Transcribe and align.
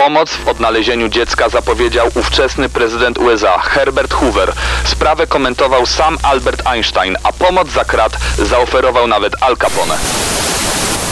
Pomoc 0.00 0.30
w 0.30 0.48
odnalezieniu 0.48 1.08
dziecka 1.08 1.48
zapowiedział 1.48 2.10
ówczesny 2.14 2.68
prezydent 2.68 3.18
USA 3.18 3.58
Herbert 3.58 4.14
Hoover. 4.14 4.52
Sprawę 4.84 5.26
komentował 5.26 5.86
sam 5.86 6.18
Albert 6.22 6.66
Einstein, 6.66 7.16
a 7.22 7.32
pomoc 7.32 7.70
za 7.70 7.84
krat 7.84 8.12
zaoferował 8.38 9.06
nawet 9.06 9.42
Al 9.42 9.56
Capone. 9.56 9.94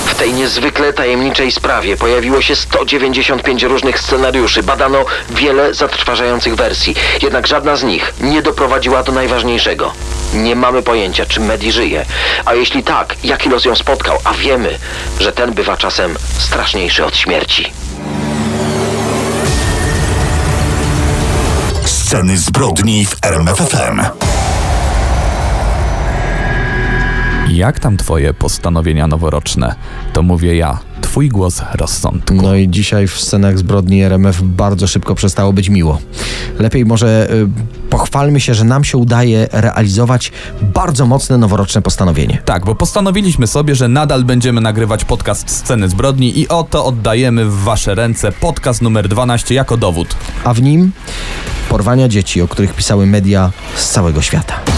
W 0.06 0.14
tej 0.14 0.32
niezwykle 0.32 0.93
tajemniczej 0.93 1.53
sprawie 1.53 1.96
pojawiło 1.96 2.43
się 2.43 2.56
195 2.56 3.62
różnych 3.62 4.01
scenariuszy, 4.01 4.62
badano 4.62 5.05
wiele 5.30 5.75
zatrważających 5.75 6.55
wersji, 6.55 6.95
jednak 7.23 7.46
żadna 7.46 7.77
z 7.77 7.82
nich 7.82 8.14
nie 8.20 8.43
doprowadziła 8.43 9.02
do 9.02 9.12
najważniejszego. 9.12 9.93
Nie 10.34 10.57
mamy 10.57 10.82
pojęcia, 10.82 11.27
czy 11.27 11.41
Medi 11.41 11.73
żyje, 11.73 12.07
a 12.45 12.55
jeśli 12.55 12.82
tak, 12.82 13.16
jaki 13.25 13.48
los 13.48 13.64
ją 13.64 13.75
spotkał, 13.75 14.18
a 14.25 14.32
wiemy, 14.32 14.79
że 15.20 15.32
ten 15.32 15.52
bywa 15.52 15.77
czasem 15.77 16.16
straszniejszy 16.39 17.05
od 17.05 17.16
śmierci. 17.16 17.73
Sceny 22.09 22.39
zbrodni 22.39 23.07
w 23.07 23.17
RMFFM. 23.25 24.01
Jak 27.48 27.81
tam 27.81 27.97
twoje 27.97 28.34
postanowienia 28.34 29.07
noworoczne? 29.07 29.75
To 30.12 30.23
mówię 30.23 30.57
ja, 30.57 30.79
twój 31.18 31.28
głos 31.28 31.62
rozsądku. 31.74 32.34
No 32.34 32.54
i 32.54 32.68
dzisiaj 32.68 33.08
w 33.08 33.20
scenach 33.20 33.58
zbrodni 33.58 34.02
RMF 34.02 34.42
bardzo 34.42 34.86
szybko 34.86 35.14
przestało 35.14 35.52
być 35.52 35.68
miło. 35.68 35.98
Lepiej 36.58 36.86
może 36.86 37.30
y, 37.30 37.48
pochwalmy 37.91 38.41
się, 38.41 38.54
że 38.54 38.64
nam 38.64 38.84
się 38.84 38.98
udaje 38.98 39.48
realizować 39.52 40.32
bardzo 40.62 41.06
mocne 41.06 41.38
noworoczne 41.38 41.82
postanowienie. 41.82 42.42
Tak, 42.44 42.64
bo 42.64 42.74
postanowiliśmy 42.74 43.46
sobie, 43.46 43.74
że 43.74 43.88
nadal 43.88 44.24
będziemy 44.24 44.60
nagrywać 44.60 45.04
podcast 45.04 45.50
Sceny 45.50 45.88
Zbrodni 45.88 46.38
i 46.38 46.48
oto 46.48 46.84
oddajemy 46.84 47.44
w 47.44 47.55
wasze 47.55 47.94
ręce 47.94 48.32
podcast 48.32 48.82
numer 48.82 49.08
12 49.08 49.55
jako 49.55 49.77
dowód. 49.77 50.16
A 50.44 50.55
w 50.55 50.62
nim 50.62 50.92
porwania 51.69 52.08
dzieci, 52.08 52.42
o 52.42 52.48
których 52.48 52.75
pisały 52.75 53.06
media 53.06 53.50
z 53.77 53.91
całego 53.91 54.22
świata. 54.22 54.78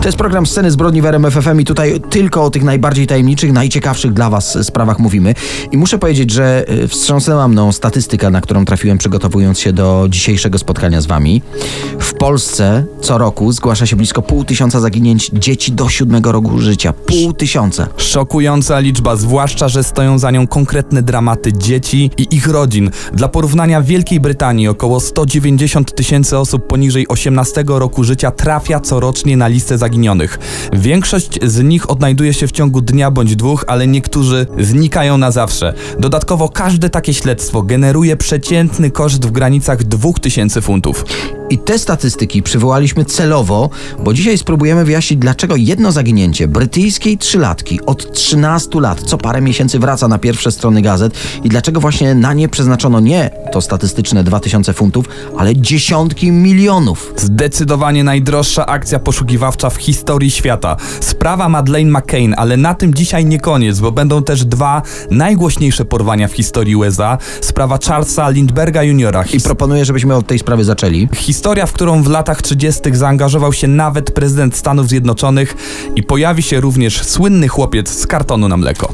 To 0.00 0.08
jest 0.08 0.18
program 0.18 0.46
Sceny 0.46 0.70
Zbrodni 0.70 1.02
w 1.02 1.06
RMF 1.06 1.34
FM 1.34 1.60
i 1.60 1.64
tutaj 1.64 2.00
tylko 2.10 2.44
o 2.44 2.50
tych 2.50 2.62
najbardziej 2.64 3.06
tajemniczych, 3.06 3.52
najciekawszych 3.52 4.12
dla 4.12 4.30
Was 4.30 4.58
sprawach 4.62 4.98
mówimy. 4.98 5.34
I 5.72 5.76
muszę 5.76 5.98
powiedzieć, 5.98 6.30
że 6.30 6.64
y, 6.70 6.88
wstrząsnęła 6.88 7.48
mną 7.48 7.72
statystyka, 7.72 8.30
na 8.30 8.40
którą 8.40 8.64
trafiłem 8.64 8.98
przygotowując 8.98 9.60
się 9.60 9.72
do 9.72 10.06
dzisiejszego 10.08 10.58
spotkania 10.58 11.00
z 11.00 11.06
Wami. 11.06 11.42
W 11.98 12.14
Polsce 12.14 12.84
co 13.00 13.18
roku 13.18 13.52
zgłasza 13.52 13.86
się 13.86 13.96
blisko 13.96 14.22
pół 14.22 14.44
tysiąca 14.44 14.80
zaginięć 14.80 15.30
dzieci 15.32 15.72
do 15.72 15.88
siódmego 15.88 16.32
roku 16.32 16.58
życia. 16.58 16.92
Pół 16.92 17.32
tysiąca. 17.32 17.88
Szokująca 17.96 18.78
liczba, 18.78 19.16
zwłaszcza, 19.16 19.68
że 19.68 19.84
stoją 19.84 20.18
za 20.18 20.30
nią 20.30 20.46
konkretne 20.46 21.02
dramaty 21.02 21.52
dzieci 21.52 22.10
i 22.18 22.36
ich 22.36 22.48
rodzin. 22.48 22.90
Dla 23.12 23.28
porównania 23.28 23.80
w 23.80 23.84
Wielkiej 23.84 24.20
Brytanii 24.20 24.68
około 24.68 25.00
190 25.00 25.94
tysięcy 25.94 26.38
osób 26.38 26.66
poniżej 26.66 27.08
18 27.08 27.64
roku 27.66 28.04
życia 28.04 28.30
trafia 28.30 28.80
corocznie 28.80 29.36
na 29.36 29.48
listę 29.48 29.78
zaginionych. 29.90 30.38
Większość 30.72 31.38
z 31.42 31.62
nich 31.62 31.90
odnajduje 31.90 32.34
się 32.34 32.46
w 32.46 32.52
ciągu 32.52 32.80
dnia 32.80 33.10
bądź 33.10 33.36
dwóch, 33.36 33.64
ale 33.66 33.86
niektórzy 33.86 34.46
znikają 34.58 35.18
na 35.18 35.30
zawsze. 35.30 35.74
Dodatkowo 35.98 36.48
każde 36.48 36.90
takie 36.90 37.14
śledztwo 37.14 37.62
generuje 37.62 38.16
przeciętny 38.16 38.90
koszt 38.90 39.26
w 39.26 39.30
granicach 39.30 39.84
2000 39.84 40.60
funtów. 40.60 41.04
I 41.50 41.58
te 41.58 41.78
statystyki 41.78 42.42
przywołaliśmy 42.42 43.04
celowo, 43.04 43.70
bo 44.04 44.12
dzisiaj 44.12 44.38
spróbujemy 44.38 44.84
wyjaśnić, 44.84 45.20
dlaczego 45.20 45.56
jedno 45.56 45.92
zaginięcie 45.92 46.48
brytyjskiej 46.48 47.18
trzylatki 47.18 47.80
od 47.86 48.12
13 48.12 48.80
lat 48.80 49.00
co 49.02 49.18
parę 49.18 49.40
miesięcy 49.40 49.78
wraca 49.78 50.08
na 50.08 50.18
pierwsze 50.18 50.52
strony 50.52 50.82
gazet 50.82 51.14
i 51.44 51.48
dlaczego 51.48 51.80
właśnie 51.80 52.14
na 52.14 52.32
nie 52.32 52.48
przeznaczono 52.48 53.00
nie 53.00 53.30
to 53.52 53.60
statystyczne 53.60 54.24
2000 54.24 54.72
funtów, 54.72 55.06
ale 55.38 55.56
dziesiątki 55.56 56.32
milionów. 56.32 57.14
Zdecydowanie 57.16 58.04
najdroższa 58.04 58.66
akcja 58.66 58.98
poszukiwawcza 58.98 59.70
w 59.70 59.78
historii 59.80 60.30
świata. 60.30 60.76
Sprawa 61.00 61.48
Madeleine 61.48 61.98
McCain, 61.98 62.34
ale 62.36 62.56
na 62.56 62.74
tym 62.74 62.94
dzisiaj 62.94 63.24
nie 63.24 63.40
koniec, 63.40 63.80
bo 63.80 63.92
będą 63.92 64.22
też 64.22 64.44
dwa 64.44 64.82
najgłośniejsze 65.10 65.84
porwania 65.84 66.28
w 66.28 66.32
historii 66.32 66.76
USA. 66.76 67.18
Sprawa 67.40 67.78
Charlesa 67.86 68.30
Lindberga 68.30 68.82
Jr. 68.82 69.24
I 69.32 69.40
proponuję, 69.40 69.84
żebyśmy 69.84 70.14
od 70.14 70.26
tej 70.26 70.38
sprawy 70.38 70.64
zaczęli. 70.64 71.08
Historia, 71.14 71.66
w 71.66 71.72
którą 71.72 72.02
w 72.02 72.08
latach 72.08 72.42
30. 72.42 72.80
zaangażował 72.92 73.52
się 73.52 73.68
nawet 73.68 74.10
prezydent 74.10 74.56
Stanów 74.56 74.88
Zjednoczonych 74.88 75.56
i 75.96 76.02
pojawi 76.02 76.42
się 76.42 76.60
również 76.60 77.02
słynny 77.02 77.48
chłopiec 77.48 77.88
z 77.88 78.06
kartonu 78.06 78.48
na 78.48 78.56
mleko. 78.56 78.92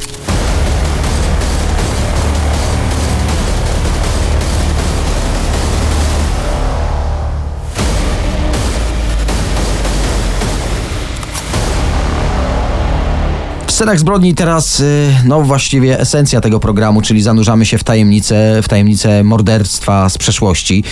Scenach 13.76 13.98
zbrodni 13.98 14.34
teraz, 14.34 14.80
y, 14.80 15.08
no 15.24 15.42
właściwie 15.42 16.00
esencja 16.00 16.40
tego 16.40 16.60
programu, 16.60 17.02
czyli 17.02 17.22
zanurzamy 17.22 17.66
się 17.66 17.78
w 17.78 17.84
tajemnicę, 17.84 18.62
w 18.62 18.68
tajemnicę 18.68 19.24
morderstwa 19.24 20.08
z 20.08 20.18
przeszłości. 20.18 20.84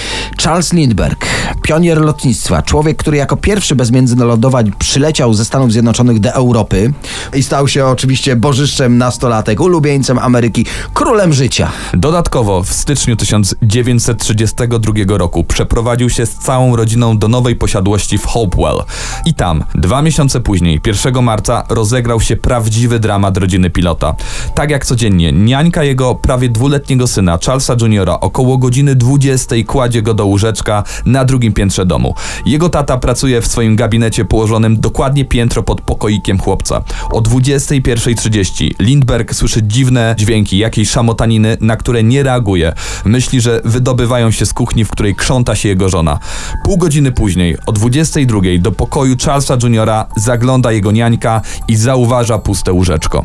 Charles 0.43 0.73
Lindbergh, 0.73 1.27
pionier 1.63 2.01
lotnictwa, 2.01 2.63
człowiek, 2.63 2.97
który 2.97 3.17
jako 3.17 3.37
pierwszy 3.37 3.75
bez 3.75 3.91
międzynarodowań 3.91 4.73
przyleciał 4.79 5.35
ze 5.35 5.45
Stanów 5.45 5.73
Zjednoczonych 5.73 6.21
do 6.21 6.33
Europy 6.33 6.93
i 7.35 7.43
stał 7.43 7.69
się 7.69 7.87
oczywiście 7.87 8.37
bożyszczem 8.37 8.99
nastolatek, 8.99 9.61
ulubieńcem 9.61 10.19
Ameryki, 10.19 10.67
królem 10.95 11.33
życia. 11.33 11.73
Dodatkowo 11.95 12.63
w 12.63 12.73
styczniu 12.73 13.17
1932 13.17 15.19
roku 15.19 15.45
przeprowadził 15.45 16.11
się 16.11 16.27
z 16.27 16.35
całą 16.35 16.77
rodziną 16.77 17.19
do 17.19 17.29
nowej 17.29 17.57
posiadłości 17.57 18.19
w 18.19 18.27
Hopewell. 18.27 18.85
I 19.27 19.35
tam, 19.35 19.65
dwa 19.75 20.03
miesiące 20.03 20.41
później, 20.41 20.81
1 20.87 21.25
marca, 21.25 21.65
rozegrał 21.69 22.21
się 22.21 22.37
prawdziwy 22.37 22.74
dramat 22.83 23.37
rodziny 23.37 23.71
pilota. 23.71 24.15
Tak 24.55 24.71
jak 24.71 24.87
codziennie, 24.87 25.33
niańka 25.33 25.85
jego 25.85 26.15
prawie 26.15 26.49
dwuletniego 26.49 27.07
syna, 27.07 27.39
Charlesa 27.47 27.77
Juniora, 27.81 28.21
około 28.21 28.59
godziny 28.59 28.95
20 28.95 29.57
kładzie 29.67 30.03
go 30.03 30.15
do 30.15 30.27
łóżeczka 30.27 30.85
na 31.07 31.25
drugim 31.25 31.53
piętrze 31.53 31.87
domu. 31.87 32.15
Jego 32.47 32.69
tata 32.69 32.97
pracuje 32.97 33.41
w 33.41 33.47
swoim 33.47 33.77
gabinecie 33.77 34.25
położonym 34.25 34.81
dokładnie 34.81 35.25
piętro 35.25 35.63
pod 35.63 35.81
pokoikiem 35.81 36.39
chłopca. 36.39 36.83
O 37.13 37.21
21.30 37.21 38.71
Lindbergh 38.79 39.35
słyszy 39.35 39.63
dziwne 39.63 40.15
dźwięki, 40.19 40.59
jakiejś 40.59 40.91
szamotaniny, 40.91 41.57
na 41.61 41.77
które 41.77 42.03
nie 42.03 42.23
reaguje. 42.23 42.73
Myśli, 43.05 43.41
że 43.41 43.61
wydobywają 43.65 44.31
się 44.31 44.47
z 44.47 44.53
kuchni, 44.53 44.85
w 44.85 44.91
której 44.91 45.15
krząta 45.15 45.55
się 45.55 45.69
jego 45.69 45.89
żona. 45.89 46.19
Pół 46.65 46.79
godziny 46.79 47.13
później, 47.13 47.57
o 47.67 47.73
22.00 47.73 48.61
do 48.61 48.73
pokoju 48.73 49.17
Charlesa 49.25 49.57
Juniora 49.63 50.07
zagląda 50.17 50.73
jego 50.73 50.93
niańka 50.93 51.41
i 51.69 51.77
zauważa 51.77 52.39
puste 52.65 52.73
łóżeczko. 52.73 53.25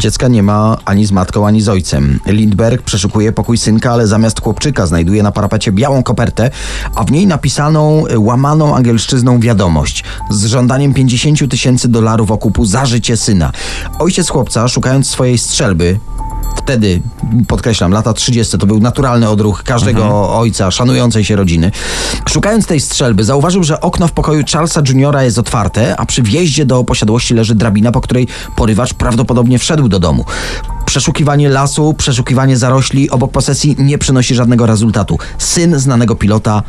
Dziecka 0.00 0.28
nie 0.28 0.42
ma 0.42 0.76
ani 0.84 1.06
z 1.06 1.12
matką, 1.12 1.46
ani 1.46 1.60
z 1.60 1.68
ojcem. 1.68 2.20
Lindbergh 2.26 2.82
przeszukuje 2.84 3.32
pokój 3.32 3.58
synka, 3.58 3.92
ale 3.92 4.06
zamiast 4.06 4.42
chłopczyka 4.42 4.86
znajduje 4.86 5.22
na 5.22 5.32
parapecie 5.32 5.72
białą 5.72 6.02
kopertę, 6.02 6.50
a 6.96 7.04
w 7.04 7.10
niej 7.10 7.26
napisaną 7.26 8.04
łamaną 8.16 8.76
angielszczyzną 8.76 9.40
wiadomość 9.40 10.04
z 10.30 10.46
żądaniem 10.46 10.94
50 10.94 11.50
tysięcy 11.50 11.88
dolarów 11.88 12.30
okupu 12.30 12.64
za 12.64 12.86
życie 12.86 13.16
syna. 13.16 13.52
Ojciec 13.98 14.28
chłopca, 14.28 14.68
szukając 14.68 15.08
swojej 15.08 15.38
strzelby, 15.38 15.98
Wtedy, 16.56 17.00
podkreślam, 17.48 17.92
lata 17.92 18.12
30. 18.12 18.58
to 18.58 18.66
był 18.66 18.80
naturalny 18.80 19.28
odruch 19.28 19.62
każdego 19.62 20.36
ojca 20.38 20.70
szanującej 20.70 21.24
się 21.24 21.36
rodziny. 21.36 21.70
Szukając 22.28 22.66
tej 22.66 22.80
strzelby, 22.80 23.24
zauważył, 23.24 23.64
że 23.64 23.80
okno 23.80 24.08
w 24.08 24.12
pokoju 24.12 24.44
Charlesa 24.52 24.82
Juniora 24.88 25.22
jest 25.22 25.38
otwarte, 25.38 25.96
a 25.96 26.06
przy 26.06 26.22
wjeździe 26.22 26.66
do 26.66 26.84
posiadłości 26.84 27.34
leży 27.34 27.54
drabina, 27.54 27.92
po 27.92 28.00
której 28.00 28.28
porywacz 28.56 28.94
prawdopodobnie 28.94 29.58
wszedł 29.58 29.88
do 29.88 29.98
domu. 29.98 30.24
Przeszukiwanie 30.86 31.48
lasu, 31.48 31.94
przeszukiwanie 31.94 32.56
zarośli 32.56 33.10
obok 33.10 33.30
posesji 33.30 33.76
nie 33.78 33.98
przynosi 33.98 34.34
żadnego 34.34 34.66
rezultatu. 34.66 35.18
Syn 35.38 35.78
znanego 35.78 36.14
pilota 36.14 36.62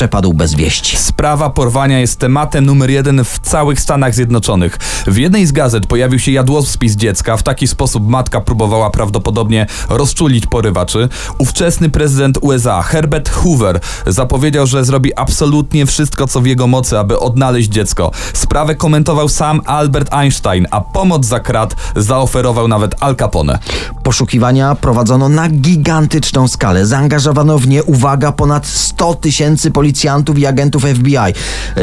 przepadł 0.00 0.34
bez 0.34 0.54
wieści. 0.54 0.96
Sprawa 0.96 1.50
porwania 1.50 2.00
jest 2.00 2.18
tematem 2.18 2.66
numer 2.66 2.90
jeden 2.90 3.24
w 3.24 3.38
całych 3.38 3.80
Stanach 3.80 4.14
Zjednoczonych. 4.14 4.78
W 5.06 5.16
jednej 5.16 5.46
z 5.46 5.52
gazet 5.52 5.86
pojawił 5.86 6.18
się 6.18 6.32
jadłospis 6.32 6.96
dziecka. 6.96 7.36
W 7.36 7.42
taki 7.42 7.68
sposób 7.68 8.08
matka 8.08 8.40
próbowała 8.40 8.90
prawdopodobnie 8.90 9.66
rozczulić 9.88 10.46
porywaczy. 10.46 11.08
Ówczesny 11.38 11.90
prezydent 11.90 12.38
USA 12.40 12.82
Herbert 12.82 13.28
Hoover 13.30 13.80
zapowiedział, 14.06 14.66
że 14.66 14.84
zrobi 14.84 15.14
absolutnie 15.14 15.86
wszystko, 15.86 16.26
co 16.26 16.40
w 16.40 16.46
jego 16.46 16.66
mocy, 16.66 16.98
aby 16.98 17.18
odnaleźć 17.18 17.68
dziecko. 17.68 18.10
Sprawę 18.32 18.74
komentował 18.74 19.28
sam 19.28 19.60
Albert 19.64 20.14
Einstein, 20.14 20.66
a 20.70 20.80
pomoc 20.80 21.26
za 21.26 21.40
krat 21.40 21.74
zaoferował 21.96 22.68
nawet 22.68 22.94
Al 23.00 23.16
Capone. 23.16 23.58
Poszukiwania 24.02 24.74
prowadzono 24.74 25.28
na 25.28 25.48
gigantyczną 25.48 26.48
skalę. 26.48 26.86
Zaangażowano 26.86 27.58
w 27.58 27.68
nie, 27.68 27.84
uwaga, 27.84 28.32
ponad 28.32 28.66
100 28.66 29.14
tysięcy 29.14 29.70
policjantów 29.70 29.89
policjantów 29.90 30.38
i 30.38 30.46
agentów 30.46 30.84
FBI. 30.84 31.16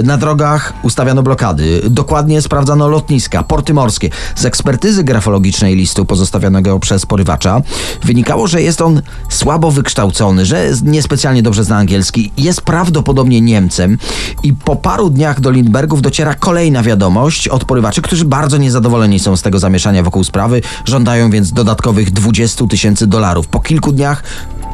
Na 0.03 0.17
drogach 0.17 0.73
ustawiano 0.83 1.23
blokady, 1.23 1.81
dokładnie 1.89 2.41
sprawdzano 2.41 2.87
lotniska, 2.87 3.43
porty 3.43 3.73
morskie. 3.73 4.09
Z 4.35 4.45
ekspertyzy 4.45 5.03
grafologicznej 5.03 5.75
listu 5.75 6.05
pozostawionego 6.05 6.79
przez 6.79 7.05
porywacza 7.05 7.61
wynikało, 8.03 8.47
że 8.47 8.61
jest 8.61 8.81
on 8.81 9.01
słabo 9.29 9.71
wykształcony, 9.71 10.45
że 10.45 10.69
niespecjalnie 10.83 11.43
dobrze 11.43 11.63
zna 11.63 11.77
angielski, 11.77 12.31
jest 12.37 12.61
prawdopodobnie 12.61 13.41
Niemcem 13.41 13.97
i 14.43 14.53
po 14.53 14.75
paru 14.75 15.09
dniach 15.09 15.39
do 15.39 15.51
Lindbergów 15.51 16.01
dociera 16.01 16.33
kolejna 16.33 16.83
wiadomość 16.83 17.47
od 17.47 17.65
porywaczy, 17.65 18.01
którzy 18.01 18.25
bardzo 18.25 18.57
niezadowoleni 18.57 19.19
są 19.19 19.37
z 19.37 19.41
tego 19.41 19.59
zamieszania 19.59 20.03
wokół 20.03 20.23
sprawy, 20.23 20.61
żądają 20.85 21.31
więc 21.31 21.51
dodatkowych 21.51 22.11
20 22.11 22.67
tysięcy 22.67 23.07
dolarów. 23.07 23.47
Po 23.47 23.59
kilku 23.59 23.91
dniach 23.91 24.23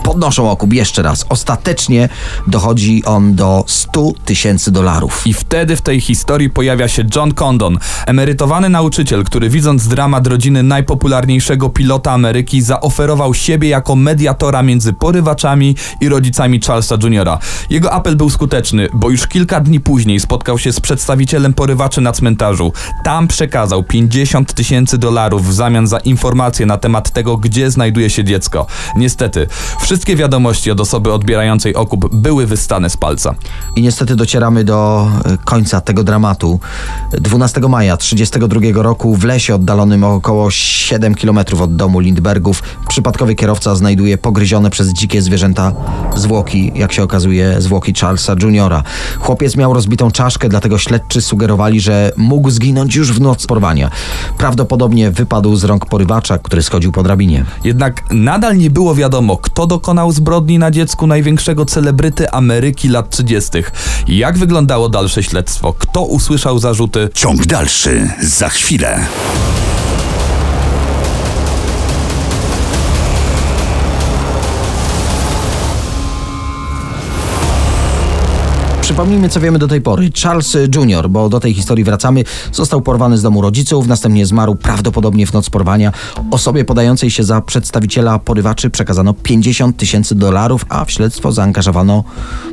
podnoszą 0.03 0.51
okup 0.51 0.73
jeszcze 0.73 1.01
raz. 1.01 1.25
Ostatecznie 1.29 2.09
dochodzi 2.47 3.03
on 3.05 3.22
do 3.31 3.63
100 3.67 4.11
tysięcy 4.25 4.71
dolarów. 4.71 5.21
I 5.25 5.33
wtedy 5.33 5.75
w 5.75 5.81
tej 5.81 6.01
historii 6.01 6.49
pojawia 6.49 6.87
się 6.87 7.03
John 7.15 7.33
Condon, 7.33 7.77
emerytowany 8.07 8.69
nauczyciel, 8.69 9.23
który 9.23 9.49
widząc 9.49 9.87
dramat 9.87 10.27
rodziny 10.27 10.63
najpopularniejszego 10.63 11.69
pilota 11.69 12.11
Ameryki, 12.11 12.61
zaoferował 12.61 13.33
siebie 13.33 13.69
jako 13.69 13.95
mediatora 13.95 14.63
między 14.63 14.93
porywaczami 14.93 15.75
i 16.01 16.09
rodzicami 16.09 16.59
Charlesa 16.61 16.95
Jr. 17.03 17.37
Jego 17.69 17.93
apel 17.93 18.15
był 18.15 18.29
skuteczny, 18.29 18.87
bo 18.93 19.09
już 19.09 19.27
kilka 19.27 19.59
dni 19.59 19.79
później 19.79 20.19
spotkał 20.19 20.57
się 20.57 20.71
z 20.71 20.79
przedstawicielem 20.79 21.53
porywaczy 21.53 22.01
na 22.01 22.11
cmentarzu. 22.11 22.73
Tam 23.03 23.27
przekazał 23.27 23.83
50 23.83 24.53
tysięcy 24.53 24.97
dolarów 24.97 25.47
w 25.47 25.53
zamian 25.53 25.87
za 25.87 25.97
informacje 25.97 26.65
na 26.65 26.77
temat 26.77 27.11
tego, 27.11 27.37
gdzie 27.37 27.71
znajduje 27.71 28.09
się 28.09 28.23
dziecko. 28.23 28.67
Niestety, 28.95 29.47
Wszystkie 29.83 30.15
wiadomości 30.15 30.71
od 30.71 30.79
osoby 30.79 31.13
odbierającej 31.13 31.75
okup 31.75 32.15
były 32.15 32.45
wystane 32.45 32.89
z 32.89 32.97
palca. 33.03 33.35
I 33.75 33.81
niestety 33.81 34.15
docieramy 34.15 34.63
do 34.63 35.07
e, 35.25 35.37
końca 35.45 35.81
tego 35.81 36.03
dramatu. 36.03 36.59
12 37.11 37.61
maja 37.61 37.97
1932 37.97 38.83
roku 38.83 39.15
w 39.15 39.23
lesie 39.23 39.55
oddalonym 39.55 40.03
o 40.03 40.13
około 40.13 40.51
7 40.51 41.15
km 41.15 41.39
od 41.61 41.75
domu 41.75 41.99
Lindbergów 41.99 42.63
przypadkowy 42.87 43.35
kierowca 43.35 43.75
znajduje 43.75 44.17
pogryzione 44.17 44.69
przez 44.69 44.93
dzikie 44.93 45.21
zwierzęta 45.21 45.71
zwłoki, 46.15 46.71
jak 46.75 46.93
się 46.93 47.03
okazuje, 47.03 47.61
zwłoki 47.61 47.93
Charlesa 47.93 48.35
Juniora. 48.41 48.83
Chłopiec 49.19 49.55
miał 49.55 49.73
rozbitą 49.73 50.11
czaszkę, 50.11 50.49
dlatego 50.49 50.77
śledczy 50.77 51.21
sugerowali, 51.21 51.81
że 51.81 52.11
mógł 52.17 52.49
zginąć 52.49 52.95
już 52.95 53.11
w 53.11 53.21
noc 53.21 53.47
porwania. 53.47 53.91
Prawdopodobnie 54.37 55.11
wypadł 55.11 55.55
z 55.55 55.63
rąk 55.63 55.85
porywacza, 55.85 56.37
który 56.37 56.63
schodził 56.63 56.91
po 56.91 57.03
drabinie. 57.03 57.45
Jednak 57.63 58.03
nadal 58.11 58.57
nie 58.57 58.69
było 58.69 58.95
wiadomo, 58.95 59.37
kto 59.37 59.67
do 59.67 59.73
dokonał 59.83 60.11
zbrodni 60.11 60.59
na 60.59 60.71
dziecku 60.71 61.07
największego 61.07 61.65
celebryty 61.65 62.31
Ameryki 62.31 62.89
lat 62.93 63.09
30. 63.09 63.51
Jak 64.07 64.37
wyglądało 64.37 64.89
dalsze 64.89 65.23
śledztwo? 65.23 65.73
Kto 65.73 66.01
usłyszał 66.01 66.59
zarzuty? 66.59 67.09
Ciąg 67.13 67.45
dalszy 67.45 68.09
za 68.21 68.49
chwilę. 68.49 69.07
Przypomnijmy, 78.93 79.29
co 79.29 79.39
wiemy 79.39 79.59
do 79.59 79.67
tej 79.67 79.81
pory. 79.81 80.11
Charles 80.23 80.57
Jr., 80.75 81.09
bo 81.09 81.29
do 81.29 81.39
tej 81.39 81.53
historii 81.53 81.83
wracamy, 81.83 82.23
został 82.51 82.81
porwany 82.81 83.17
z 83.17 83.21
domu 83.21 83.41
rodziców, 83.41 83.87
następnie 83.87 84.25
zmarł 84.25 84.55
prawdopodobnie 84.55 85.27
w 85.27 85.33
noc 85.33 85.49
porwania. 85.49 85.91
Osobie 86.31 86.65
podającej 86.65 87.11
się 87.11 87.23
za 87.23 87.41
przedstawiciela 87.41 88.19
porywaczy 88.19 88.69
przekazano 88.69 89.13
50 89.13 89.77
tysięcy 89.77 90.15
dolarów, 90.15 90.65
a 90.69 90.85
w 90.85 90.91
śledztwo 90.91 91.31
zaangażowano 91.31 92.03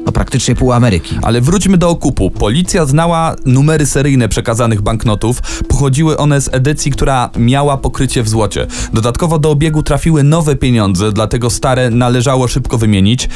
no, 0.06 0.12
praktycznie 0.12 0.54
pół 0.54 0.72
Ameryki. 0.72 1.18
Ale 1.22 1.40
wróćmy 1.40 1.78
do 1.78 1.88
okupu. 1.88 2.30
Policja 2.30 2.86
znała 2.86 3.36
numery 3.46 3.86
seryjne 3.86 4.28
przekazanych 4.28 4.82
banknotów. 4.82 5.42
Pochodziły 5.68 6.16
one 6.16 6.40
z 6.40 6.54
edycji, 6.54 6.92
która 6.92 7.30
miała 7.38 7.76
pokrycie 7.76 8.22
w 8.22 8.28
złocie. 8.28 8.66
Dodatkowo 8.92 9.38
do 9.38 9.50
obiegu 9.50 9.82
trafiły 9.82 10.22
nowe 10.22 10.56
pieniądze, 10.56 11.12
dlatego 11.12 11.50
stare 11.50 11.90
należało 11.90 12.48
szybko 12.48 12.78
wymienić. 12.78 13.28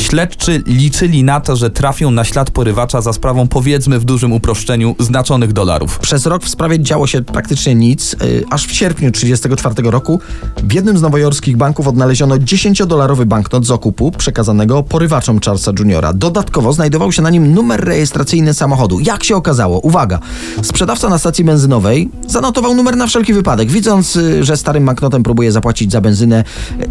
Śledczy 0.00 0.62
liczyli 0.66 1.24
na 1.24 1.40
to, 1.40 1.56
że 1.56 1.70
trafią 1.70 2.10
na 2.10 2.24
ślad 2.24 2.51
porywacza 2.52 3.00
za 3.00 3.12
sprawą 3.12 3.48
powiedzmy 3.48 3.98
w 3.98 4.04
dużym 4.04 4.32
uproszczeniu 4.32 4.94
znaczonych 4.98 5.52
dolarów. 5.52 5.98
Przez 5.98 6.26
rok 6.26 6.44
w 6.44 6.48
sprawie 6.48 6.80
działo 6.80 7.06
się 7.06 7.22
praktycznie 7.22 7.74
nic, 7.74 8.12
yy, 8.12 8.44
aż 8.50 8.66
w 8.66 8.72
sierpniu 8.72 9.12
1934 9.12 9.90
roku 9.90 10.20
w 10.62 10.72
jednym 10.72 10.98
z 10.98 11.02
nowojorskich 11.02 11.56
banków 11.56 11.88
odnaleziono 11.88 12.36
10-dolarowy 12.36 13.24
banknot 13.24 13.66
z 13.66 13.70
okupu 13.70 14.10
przekazanego 14.10 14.82
porywaczom 14.82 15.40
Charlesa 15.44 15.72
Jr. 15.78 16.14
Dodatkowo 16.14 16.72
znajdował 16.72 17.12
się 17.12 17.22
na 17.22 17.30
nim 17.30 17.54
numer 17.54 17.84
rejestracyjny 17.84 18.54
samochodu. 18.54 19.00
Jak 19.00 19.24
się 19.24 19.36
okazało, 19.36 19.80
uwaga, 19.80 20.18
sprzedawca 20.62 21.08
na 21.08 21.18
stacji 21.18 21.44
benzynowej 21.44 22.10
zanotował 22.26 22.74
numer 22.74 22.96
na 22.96 23.06
wszelki 23.06 23.34
wypadek, 23.34 23.70
widząc, 23.70 24.14
yy, 24.14 24.44
że 24.44 24.56
starym 24.56 24.86
banknotem 24.86 25.22
próbuje 25.22 25.52
zapłacić 25.52 25.92
za 25.92 26.00
benzynę, 26.00 26.44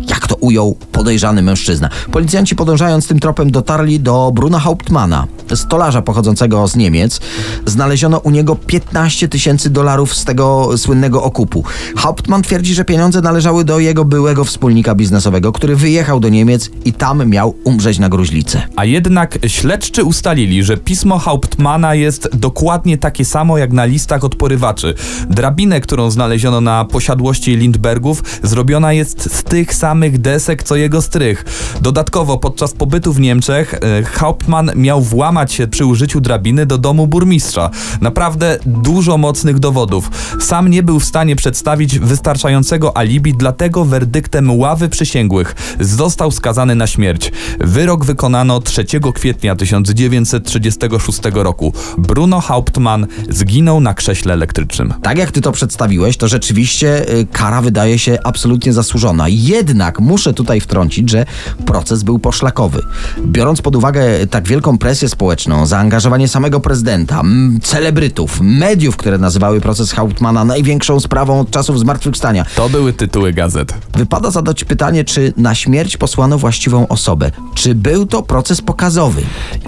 jak 0.10 0.28
to 0.28 0.36
ujął 0.36 0.78
podejrzany 0.92 1.42
mężczyzna. 1.42 1.90
Policjanci 2.12 2.56
podążając 2.56 3.08
tym 3.08 3.20
tropem 3.20 3.52
dotarli 3.52 4.00
do 4.00 4.32
Bruna 4.36 4.60
Hauptmana, 4.60 5.28
stolarza 5.56 6.02
pochodzącego 6.02 6.68
z 6.68 6.76
Niemiec. 6.76 7.20
Znaleziono 7.66 8.18
u 8.18 8.32
niego 8.32 8.56
15 8.56 9.28
tysięcy 9.28 9.70
dolarów 9.70 10.16
z 10.16 10.26
tego 10.26 10.78
słynnego 10.78 11.24
okupu. 11.24 11.64
Hauptmann 11.96 12.42
twierdzi, 12.42 12.74
że 12.74 12.86
pieniądze 12.86 13.22
należały 13.22 13.64
do 13.64 13.80
jego 13.80 14.06
byłego 14.06 14.46
wspólnika 14.46 14.96
biznesowego, 14.96 15.52
który 15.52 15.76
wyjechał 15.76 16.20
do 16.20 16.30
Niemiec 16.30 16.70
i 16.86 16.94
tam 16.94 17.30
miał 17.30 17.56
umrzeć 17.64 18.00
na 18.00 18.10
gruźlicę. 18.10 18.62
A 18.76 18.86
jednak 18.86 19.40
śledczy 19.48 20.04
ustalili, 20.04 20.64
że 20.64 20.78
pismo 20.78 21.20
Hauptmana 21.20 21.96
jest 21.96 22.30
dokładnie 22.34 22.98
takie 22.98 23.26
samo 23.26 23.58
jak 23.58 23.72
na 23.72 23.86
listach 23.86 24.24
od 24.24 24.36
porywaczy. 24.36 24.94
Drabinę, 25.30 25.82
którą 25.82 26.12
znaleziono 26.12 26.62
na 26.62 26.86
posiadłości 26.86 27.56
Lindbergów, 27.56 28.24
zrobiona 28.44 28.94
jest 28.94 29.36
z 29.36 29.44
tych 29.44 29.74
samych 29.76 30.22
desek 30.22 30.64
co 30.64 30.76
jego 30.76 31.02
strych. 31.02 31.46
Dodatkowo 31.82 32.38
podczas 32.38 32.74
pobytu 32.74 33.14
w 33.14 33.20
Niemczech 33.20 33.74
e, 33.74 34.04
Hauptmann 34.04 34.72
miał 34.76 35.02
włamać 35.02 35.41
się 35.50 35.68
przy 35.68 35.86
użyciu 35.86 36.22
drabiny 36.22 36.66
do 36.66 36.78
domu 36.78 37.08
burmistrza. 37.08 37.70
Naprawdę 38.02 38.60
dużo 38.66 39.18
mocnych 39.18 39.60
dowodów. 39.60 40.12
Sam 40.40 40.68
nie 40.68 40.84
był 40.84 41.00
w 41.00 41.06
stanie 41.06 41.36
przedstawić 41.36 42.00
wystarczającego 42.00 42.98
alibi, 42.98 43.34
dlatego 43.34 43.86
werdyktem 43.86 44.60
ławy 44.60 44.90
przysięgłych 44.90 45.56
został 45.80 46.32
skazany 46.32 46.76
na 46.76 46.88
śmierć. 46.88 47.32
Wyrok 47.60 48.06
wykonano 48.06 48.60
3 48.60 48.86
kwietnia 49.16 49.56
1936 49.56 51.20
roku. 51.34 51.74
Bruno 51.98 52.42
Hauptmann 52.42 53.08
zginął 53.30 53.80
na 53.80 53.94
krześle 53.94 54.34
elektrycznym. 54.34 54.94
Tak 55.04 55.18
jak 55.18 55.32
ty 55.32 55.42
to 55.42 55.52
przedstawiłeś, 55.52 56.18
to 56.18 56.28
rzeczywiście 56.28 57.10
y, 57.14 57.28
kara 57.32 57.62
wydaje 57.62 58.00
się 58.00 58.18
absolutnie 58.24 58.74
zasłużona. 58.74 59.26
Jednak 59.28 60.00
muszę 60.00 60.34
tutaj 60.34 60.62
wtrącić, 60.62 61.10
że 61.10 61.26
proces 61.66 62.04
był 62.04 62.20
poszlakowy. 62.20 62.82
Biorąc 63.26 63.62
pod 63.62 63.76
uwagę 63.76 64.28
tak 64.28 64.48
wielką 64.48 64.78
presję 64.78 65.10
społeczną, 65.10 65.31
zaangażowanie 65.64 66.28
samego 66.28 66.60
prezydenta, 66.60 67.22
celebrytów, 67.64 68.40
mediów, 68.42 68.98
które 68.98 69.18
nazywały 69.18 69.62
proces 69.62 69.92
Hauptmana 69.92 70.46
największą 70.46 71.00
sprawą 71.00 71.40
od 71.40 71.52
czasów 71.52 71.80
zmartwychwstania. 71.80 72.46
To 72.56 72.70
były 72.70 72.94
tytuły 72.94 73.34
gazet. 73.34 73.74
Wypada 73.98 74.32
zadać 74.32 74.64
pytanie, 74.64 75.04
czy 75.04 75.34
na 75.38 75.56
śmierć 75.56 75.98
posłano 75.98 76.38
właściwą 76.38 76.88
osobę. 76.88 77.32
Czy 77.56 77.76
był 77.76 78.06
to 78.06 78.24
proces 78.24 78.62
pokazowy? 78.62 79.22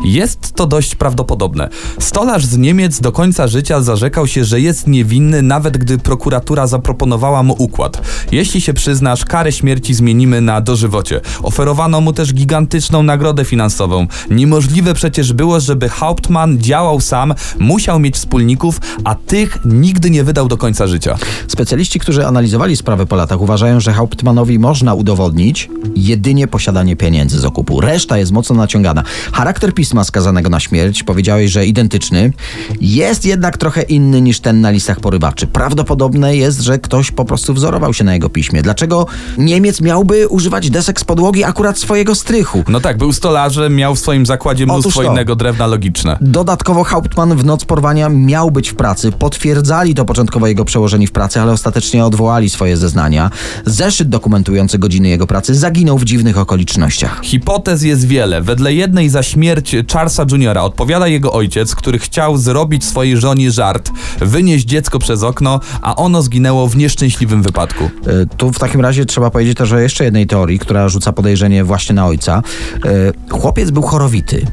Jest 0.06 0.54
to 0.56 0.68
dość 0.68 0.96
prawdopodobne. 0.96 1.70
Stolarz 2.00 2.46
z 2.46 2.58
Niemiec 2.58 3.00
do 3.00 3.12
końca 3.12 3.48
życia 3.48 3.82
zarzekał 3.82 4.28
się, 4.28 4.46
że 4.46 4.62
jest 4.62 4.88
niewinny, 4.88 5.42
nawet 5.42 5.78
gdy 5.78 5.98
prokuratura 5.98 6.68
zaproponowała 6.68 7.44
mu 7.44 7.56
układ. 7.58 8.02
Jeśli 8.32 8.62
się 8.62 8.74
przyznasz, 8.74 9.26
karę 9.26 9.52
śmierci 9.52 9.94
zmienimy 9.94 10.42
na 10.42 10.62
dożywocie. 10.62 11.22
Oferowano 11.44 12.02
mu 12.02 12.14
też 12.14 12.34
gigantyczną 12.34 13.04
nagrodę 13.04 13.46
finansową. 13.46 14.08
Niemożliwe 14.30 14.94
przecież 14.94 15.34
było, 15.34 15.43
żeby 15.52 15.90
Hauptmann 15.90 16.58
działał 16.58 17.02
sam, 17.02 17.34
musiał 17.60 18.00
mieć 18.00 18.16
wspólników, 18.16 18.82
a 19.04 19.16
tych 19.16 19.58
nigdy 19.66 20.10
nie 20.10 20.24
wydał 20.24 20.48
do 20.48 20.58
końca 20.58 20.88
życia. 20.88 21.18
Specjaliści, 21.48 22.00
którzy 22.00 22.28
analizowali 22.28 22.78
sprawę 22.78 23.06
po 23.06 23.16
latach, 23.16 23.42
uważają, 23.42 23.80
że 23.80 23.94
Hauptmannowi 23.94 24.60
można 24.60 24.94
udowodnić 24.94 25.70
jedynie 25.96 26.48
posiadanie 26.48 26.96
pieniędzy 26.96 27.40
z 27.40 27.46
okupu. 27.46 27.82
Reszta 27.82 28.18
jest 28.18 28.32
mocno 28.32 28.56
naciągana. 28.56 29.04
Charakter 29.34 29.74
pisma 29.74 30.04
skazanego 30.04 30.50
na 30.50 30.60
śmierć, 30.60 31.04
powiedziałeś, 31.04 31.52
że 31.52 31.66
identyczny, 31.66 32.34
jest 32.82 33.26
jednak 33.26 33.58
trochę 33.58 33.82
inny 33.82 34.22
niż 34.22 34.40
ten 34.40 34.62
na 34.62 34.72
listach 34.72 35.00
porywaczy. 35.00 35.48
Prawdopodobne 35.48 36.36
jest, 36.36 36.62
że 36.62 36.80
ktoś 36.80 37.12
po 37.12 37.26
prostu 37.26 37.54
wzorował 37.54 37.94
się 37.94 38.04
na 38.04 38.14
jego 38.14 38.30
piśmie. 38.30 38.62
Dlaczego 38.62 39.08
Niemiec 39.38 39.82
miałby 39.82 40.28
używać 40.28 40.70
desek 40.70 41.00
z 41.00 41.04
podłogi 41.04 41.44
akurat 41.44 41.78
swojego 41.78 42.16
strychu? 42.16 42.64
No 42.68 42.80
tak, 42.80 42.98
był 42.98 43.14
stolarzem, 43.14 43.76
miał 43.76 43.96
w 43.96 44.00
swoim 44.00 44.26
zakładzie 44.26 44.66
mnóstwo 44.66 45.04
innego 45.04 45.33
tego 45.34 45.36
drewna 45.36 45.68
logiczne. 45.68 46.18
Dodatkowo 46.22 46.84
Hauptmann 46.84 47.38
w 47.38 47.46
noc 47.46 47.66
porwania 47.66 48.10
miał 48.10 48.52
być 48.52 48.70
w 48.70 48.76
pracy. 48.76 49.12
Potwierdzali 49.12 49.96
to 49.96 50.06
początkowo 50.06 50.48
jego 50.48 50.66
przełożeni 50.66 51.08
w 51.08 51.12
pracy, 51.12 51.42
ale 51.42 51.52
ostatecznie 51.52 52.06
odwołali 52.06 52.50
swoje 52.50 52.78
zeznania. 52.78 53.30
Zeszyt 53.66 54.10
dokumentujący 54.10 54.80
godziny 54.80 55.10
jego 55.10 55.28
pracy 55.28 55.56
zaginął 55.56 55.98
w 55.98 56.04
dziwnych 56.04 56.38
okolicznościach. 56.38 57.20
Hipotez 57.24 57.84
jest 57.84 58.08
wiele. 58.08 58.42
Wedle 58.42 58.74
jednej 58.74 59.10
za 59.10 59.24
śmierć 59.24 59.76
Charlesa 59.94 60.26
Juniora 60.32 60.62
odpowiada 60.62 61.08
jego 61.08 61.34
ojciec, 61.34 61.76
który 61.76 62.00
chciał 62.00 62.38
zrobić 62.38 62.86
swojej 62.86 63.18
żonie 63.18 63.52
żart, 63.52 63.92
wynieść 64.20 64.66
dziecko 64.66 65.00
przez 65.00 65.24
okno, 65.24 65.60
a 65.82 65.96
ono 65.96 66.22
zginęło 66.22 66.68
w 66.68 66.78
nieszczęśliwym 66.78 67.42
wypadku. 67.42 67.84
E, 67.84 67.90
Tu 68.38 68.52
w 68.52 68.60
takim 68.60 68.82
razie 68.82 69.06
trzeba 69.06 69.30
powiedzieć 69.30 69.58
też 69.58 69.72
o 69.72 69.80
jeszcze 69.80 70.04
jednej 70.04 70.28
teorii, 70.28 70.60
która 70.60 70.90
rzuca 70.90 71.14
podejrzenie 71.14 71.64
właśnie 71.64 71.96
na 71.96 72.06
ojca. 72.06 72.42
E, 72.86 73.34
Chłopiec 73.40 73.72
był 73.72 73.82
chorowity. 73.82 74.46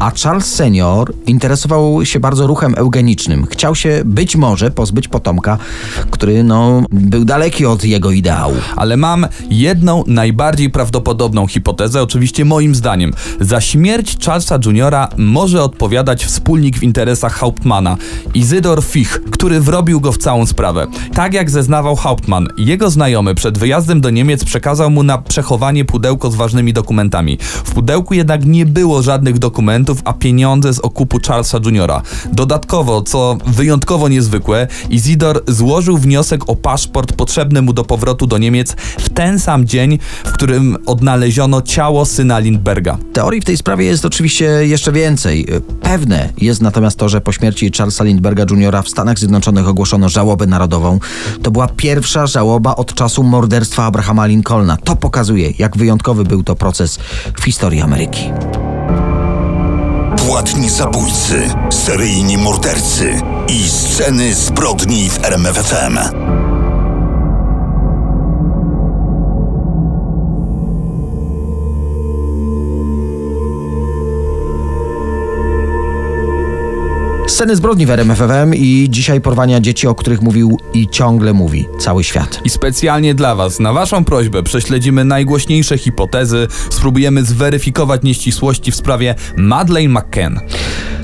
A 0.00 0.12
Charles 0.22 0.46
senior 0.46 1.12
interesował 1.26 2.04
się 2.04 2.20
bardzo 2.20 2.46
ruchem 2.46 2.74
eugenicznym. 2.76 3.46
Chciał 3.46 3.74
się 3.74 4.02
być 4.04 4.36
może 4.36 4.70
pozbyć 4.70 5.08
potomka, 5.08 5.58
który 6.10 6.44
no, 6.44 6.82
był 6.90 7.24
daleki 7.24 7.66
od 7.66 7.84
jego 7.84 8.10
ideału. 8.10 8.54
Ale 8.76 8.96
mam 8.96 9.26
jedną 9.50 10.04
najbardziej 10.06 10.70
prawdopodobną 10.70 11.46
hipotezę, 11.46 12.02
oczywiście 12.02 12.44
moim 12.44 12.74
zdaniem. 12.74 13.12
Za 13.40 13.60
śmierć 13.60 14.24
Charlesa 14.24 14.58
Juniora 14.64 15.08
może 15.16 15.62
odpowiadać 15.62 16.24
wspólnik 16.24 16.78
w 16.78 16.82
interesach 16.82 17.34
Hauptmana, 17.34 17.96
Izydor 18.34 18.84
Fich, 18.84 19.22
który 19.30 19.60
wrobił 19.60 20.00
go 20.00 20.12
w 20.12 20.18
całą 20.18 20.46
sprawę. 20.46 20.86
Tak 21.14 21.34
jak 21.34 21.50
zeznawał 21.50 21.96
Hauptmann, 21.96 22.48
jego 22.58 22.90
znajomy 22.90 23.34
przed 23.34 23.58
wyjazdem 23.58 24.00
do 24.00 24.10
Niemiec 24.10 24.44
przekazał 24.44 24.90
mu 24.90 25.02
na 25.02 25.18
przechowanie 25.18 25.84
pudełko 25.84 26.30
z 26.30 26.34
ważnymi 26.34 26.72
dokumentami. 26.72 27.38
W 27.40 27.70
pudełku 27.70 28.14
jednak 28.14 28.46
nie 28.46 28.66
było 28.66 29.02
żadnych 29.02 29.38
dokumentów, 29.38 29.87
a 30.04 30.12
pieniądze 30.12 30.74
z 30.74 30.78
okupu 30.78 31.18
Charlesa 31.26 31.58
Juniora. 31.64 32.02
Dodatkowo, 32.32 33.02
co 33.02 33.36
wyjątkowo 33.46 34.08
niezwykłe, 34.08 34.66
Izidor 34.90 35.42
złożył 35.48 35.98
wniosek 35.98 36.48
o 36.48 36.56
paszport 36.56 37.12
potrzebny 37.12 37.62
mu 37.62 37.72
do 37.72 37.84
powrotu 37.84 38.26
do 38.26 38.38
Niemiec 38.38 38.76
w 38.98 39.08
ten 39.08 39.38
sam 39.38 39.66
dzień, 39.66 39.98
w 40.24 40.32
którym 40.32 40.76
odnaleziono 40.86 41.62
ciało 41.62 42.04
syna 42.04 42.38
Lindberga. 42.38 42.98
Teorii 43.12 43.40
w 43.40 43.44
tej 43.44 43.56
sprawie 43.56 43.84
jest 43.84 44.04
oczywiście 44.04 44.44
jeszcze 44.44 44.92
więcej. 44.92 45.46
Pewne 45.82 46.28
jest 46.38 46.62
natomiast 46.62 46.98
to, 46.98 47.08
że 47.08 47.20
po 47.20 47.32
śmierci 47.32 47.70
Charlesa 47.76 48.04
Lindberga 48.04 48.44
Jr. 48.50 48.82
w 48.84 48.88
Stanach 48.88 49.18
Zjednoczonych 49.18 49.68
ogłoszono 49.68 50.08
żałobę 50.08 50.46
narodową. 50.46 50.98
To 51.42 51.50
była 51.50 51.68
pierwsza 51.68 52.26
żałoba 52.26 52.76
od 52.76 52.94
czasu 52.94 53.22
morderstwa 53.22 53.84
Abrahama 53.84 54.26
Lincolna. 54.26 54.76
To 54.76 54.96
pokazuje, 54.96 55.52
jak 55.58 55.76
wyjątkowy 55.76 56.24
był 56.24 56.42
to 56.42 56.56
proces 56.56 56.98
w 57.40 57.44
historii 57.44 57.80
Ameryki. 57.80 58.22
Płatni 60.48 60.70
zabójcy, 60.70 61.50
seryjni 61.70 62.38
mordercy 62.38 63.20
i 63.48 63.68
sceny 63.68 64.34
zbrodni 64.34 65.10
w 65.10 65.24
RMFFM. 65.24 65.98
Sceny 77.38 77.56
zbrodni 77.56 77.86
w 77.86 77.90
RMFFM 77.90 78.54
i 78.54 78.86
dzisiaj 78.90 79.20
porwania 79.20 79.60
dzieci, 79.60 79.86
o 79.86 79.94
których 79.94 80.22
mówił 80.22 80.58
i 80.74 80.88
ciągle 80.88 81.32
mówi 81.32 81.68
cały 81.80 82.04
świat. 82.04 82.40
I 82.44 82.50
specjalnie 82.50 83.14
dla 83.14 83.34
Was, 83.34 83.60
na 83.60 83.72
Waszą 83.72 84.04
prośbę, 84.04 84.42
prześledzimy 84.42 85.04
najgłośniejsze 85.04 85.78
hipotezy, 85.78 86.46
spróbujemy 86.70 87.24
zweryfikować 87.24 88.02
nieścisłości 88.02 88.72
w 88.72 88.76
sprawie 88.76 89.14
Madeleine 89.36 90.00
McCann. 90.00 90.40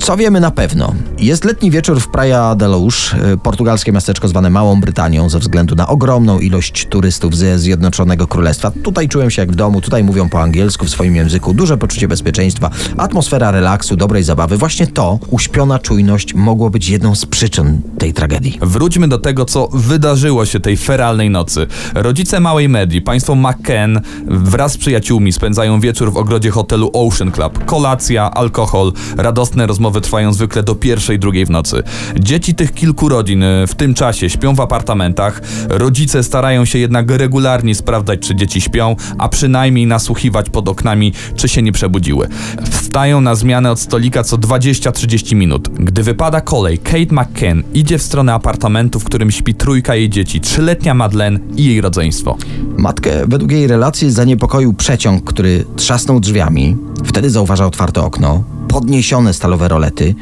Co 0.05 0.17
wiemy 0.17 0.39
na 0.39 0.51
pewno? 0.51 0.93
Jest 1.19 1.45
letni 1.45 1.71
wieczór 1.71 1.99
w 1.99 2.07
Praia 2.07 2.55
de 2.55 2.67
Luz, 2.67 3.13
y, 3.33 3.37
portugalskie 3.37 3.91
miasteczko 3.91 4.27
zwane 4.27 4.49
Małą 4.49 4.81
Brytanią 4.81 5.29
ze 5.29 5.39
względu 5.39 5.75
na 5.75 5.87
ogromną 5.87 6.39
ilość 6.39 6.87
turystów 6.89 7.37
ze 7.37 7.59
Zjednoczonego 7.59 8.27
Królestwa. 8.27 8.71
Tutaj 8.83 9.09
czułem 9.09 9.31
się 9.31 9.41
jak 9.41 9.51
w 9.51 9.55
domu, 9.55 9.81
tutaj 9.81 10.03
mówią 10.03 10.29
po 10.29 10.41
angielsku 10.41 10.85
w 10.85 10.89
swoim 10.89 11.15
języku, 11.15 11.53
duże 11.53 11.77
poczucie 11.77 12.07
bezpieczeństwa, 12.07 12.69
atmosfera 12.97 13.51
relaksu, 13.51 13.95
dobrej 13.95 14.23
zabawy. 14.23 14.57
Właśnie 14.57 14.87
to, 14.87 15.19
uśpiona 15.29 15.79
czujność, 15.79 16.33
mogło 16.33 16.69
być 16.69 16.89
jedną 16.89 17.15
z 17.15 17.25
przyczyn 17.25 17.81
tej 17.97 18.13
tragedii. 18.13 18.59
Wróćmy 18.61 19.07
do 19.07 19.17
tego, 19.17 19.45
co 19.45 19.67
wydarzyło 19.73 20.45
się 20.45 20.59
tej 20.59 20.77
feralnej 20.77 21.29
nocy. 21.29 21.67
Rodzice 21.93 22.39
małej 22.39 22.69
Medi, 22.69 23.01
państwo 23.01 23.35
McCann, 23.35 23.99
wraz 24.27 24.71
z 24.71 24.77
przyjaciółmi 24.77 25.31
spędzają 25.31 25.79
wieczór 25.79 26.13
w 26.13 26.17
ogrodzie 26.17 26.51
hotelu 26.51 26.91
Ocean 26.93 27.31
Club. 27.31 27.65
Kolacja, 27.65 28.31
alkohol, 28.31 28.93
radosne 29.17 29.67
rozmowy 29.67 29.94
trwają 30.01 30.33
zwykle 30.33 30.63
do 30.63 30.75
pierwszej, 30.75 31.19
drugiej 31.19 31.45
w 31.45 31.49
nocy. 31.49 31.83
Dzieci 32.19 32.55
tych 32.55 32.73
kilku 32.73 33.09
rodzin 33.09 33.43
y, 33.43 33.67
w 33.67 33.75
tym 33.75 33.93
czasie 33.93 34.29
śpią 34.29 34.55
w 34.55 34.59
apartamentach. 34.59 35.41
Rodzice 35.69 36.23
starają 36.23 36.65
się 36.65 36.79
jednak 36.79 37.11
regularnie 37.11 37.75
sprawdzać, 37.75 38.19
czy 38.19 38.35
dzieci 38.35 38.61
śpią, 38.61 38.95
a 39.17 39.29
przynajmniej 39.29 39.87
nasłuchiwać 39.87 40.49
pod 40.49 40.69
oknami, 40.69 41.13
czy 41.35 41.47
się 41.47 41.61
nie 41.61 41.71
przebudziły. 41.71 42.27
Wstają 42.71 43.21
na 43.21 43.35
zmianę 43.35 43.71
od 43.71 43.79
stolika 43.79 44.23
co 44.23 44.37
20-30 44.37 45.35
minut. 45.35 45.69
Gdy 45.69 46.03
wypada 46.03 46.41
kolej, 46.41 46.77
Kate 46.77 47.15
McCann 47.15 47.63
idzie 47.73 47.97
w 47.97 48.03
stronę 48.03 48.33
apartamentu, 48.33 48.99
w 48.99 49.03
którym 49.03 49.31
śpi 49.31 49.53
trójka 49.53 49.95
jej 49.95 50.09
dzieci, 50.09 50.41
trzyletnia 50.41 50.93
Madeleine 50.93 51.39
i 51.55 51.65
jej 51.65 51.81
rodzeństwo. 51.81 52.37
Matkę 52.77 53.11
według 53.27 53.51
jej 53.51 53.67
relacji 53.67 54.11
zaniepokoił 54.11 54.73
przeciąg, 54.73 55.23
który 55.23 55.65
trzasnął 55.75 56.19
drzwiami. 56.19 56.77
Wtedy 57.05 57.29
zauważa 57.29 57.65
otwarte 57.65 58.01
okno, 58.01 58.43
podniesione 58.75 59.33
stalowe 59.33 59.67
rolety. 59.67 60.15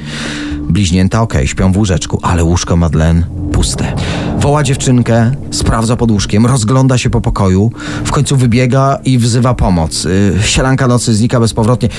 Bliźnięta 0.69 1.21
okej, 1.21 1.47
śpią 1.47 1.71
w 1.71 1.77
łóżeczku, 1.77 2.19
ale 2.21 2.43
łóżko 2.43 2.75
Madeleine 2.75 3.23
puste. 3.51 3.93
Woła 4.37 4.63
dziewczynkę, 4.63 5.31
sprawdza 5.51 5.95
pod 5.95 6.11
łóżkiem, 6.11 6.45
rozgląda 6.45 6.97
się 6.97 7.09
po 7.09 7.21
pokoju, 7.21 7.71
w 8.05 8.11
końcu 8.11 8.37
wybiega 8.37 8.99
i 9.05 9.17
wzywa 9.17 9.53
pomoc. 9.53 10.03
Yy, 10.03 10.33
sielanka 10.43 10.87
nocy 10.87 11.15
znika 11.15 11.39
bezpowrotnie. 11.39 11.89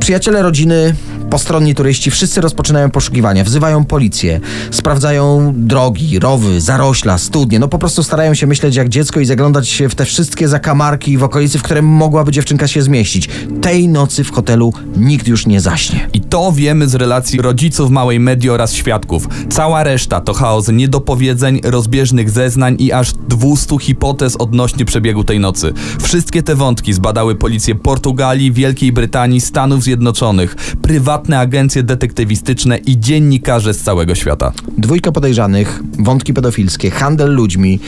Przyjaciele 0.00 0.42
rodziny, 0.42 0.94
postronni 1.30 1.74
turyści, 1.74 2.10
wszyscy 2.10 2.40
rozpoczynają 2.40 2.90
poszukiwania, 2.90 3.44
wzywają 3.44 3.84
policję, 3.84 4.40
sprawdzają 4.70 5.52
drogi, 5.56 6.18
rowy, 6.18 6.60
zarośla, 6.60 7.18
studnie. 7.18 7.58
No 7.58 7.68
po 7.68 7.78
prostu 7.78 8.02
starają 8.02 8.34
się 8.34 8.46
myśleć 8.46 8.76
jak 8.76 8.88
dziecko 8.88 9.20
i 9.20 9.24
zaglądać 9.24 9.68
się 9.68 9.88
w 9.88 9.94
te 9.94 10.04
wszystkie 10.04 10.48
zakamarki 10.48 11.18
w 11.18 11.24
okolicy, 11.24 11.58
w 11.58 11.62
które 11.62 11.82
mogłaby 11.82 12.32
dziewczynka 12.32 12.68
się 12.68 12.82
zmieścić. 12.82 13.28
Tej 13.62 13.88
nocy 13.88 14.24
w 14.24 14.32
hotelu 14.32 14.72
nikt 14.96 15.28
już 15.28 15.46
nie 15.46 15.60
zaśnie. 15.60 16.08
I 16.12 16.20
to 16.20 16.52
wiemy 16.52 16.88
z 16.88 16.94
relacji 16.94 17.42
rodziców 17.42 17.90
małej 17.90 18.20
Medi 18.20 18.50
oraz 18.50 18.72
świadków. 18.72 19.28
Cała 19.50 19.84
reszta 19.84 20.20
to 20.20 20.34
chaos 20.34 20.68
niedopowiedzeń, 20.68 21.60
rozbieżnych 21.64 22.30
zeznań 22.30 22.76
i 22.78 22.92
aż 22.92 23.12
200 23.28 23.78
hipotez 23.78 24.36
odnośnie 24.36 24.84
przebiegu 24.84 25.24
tej 25.24 25.40
nocy. 25.40 25.72
Wszystkie 26.02 26.42
te 26.42 26.54
wątki 26.54 26.92
zbadały 26.92 27.34
policje 27.34 27.74
Portugalii, 27.74 28.52
Wielkiej 28.52 28.92
Brytanii, 28.92 29.40
Stanów 29.40 29.82
Zjednoczonych, 29.82 30.56
prywatne 30.82 31.19
agencje 31.28 31.82
detektywistyczne 31.82 32.78
i 32.78 33.00
dziennikarze 33.00 33.74
z 33.74 33.82
całego 33.82 34.14
świata. 34.14 34.52
Dwójka 34.78 35.12
podejrzanych, 35.12 35.82
wątki 35.98 36.34
pedofilskie, 36.34 36.90
handel 36.90 37.34
ludźmi, 37.34 37.80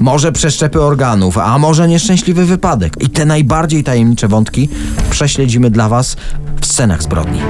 może 0.00 0.32
przeszczepy 0.32 0.82
organów, 0.82 1.38
a 1.38 1.58
może 1.58 1.88
nieszczęśliwy 1.88 2.44
wypadek. 2.44 2.94
I 3.00 3.08
te 3.08 3.24
najbardziej 3.24 3.84
tajemnicze 3.84 4.28
wątki 4.28 4.68
prześledzimy 5.10 5.70
dla 5.70 5.88
Was 5.88 6.16
w 6.60 6.66
scenach 6.66 7.02
zbrodni. 7.02 7.40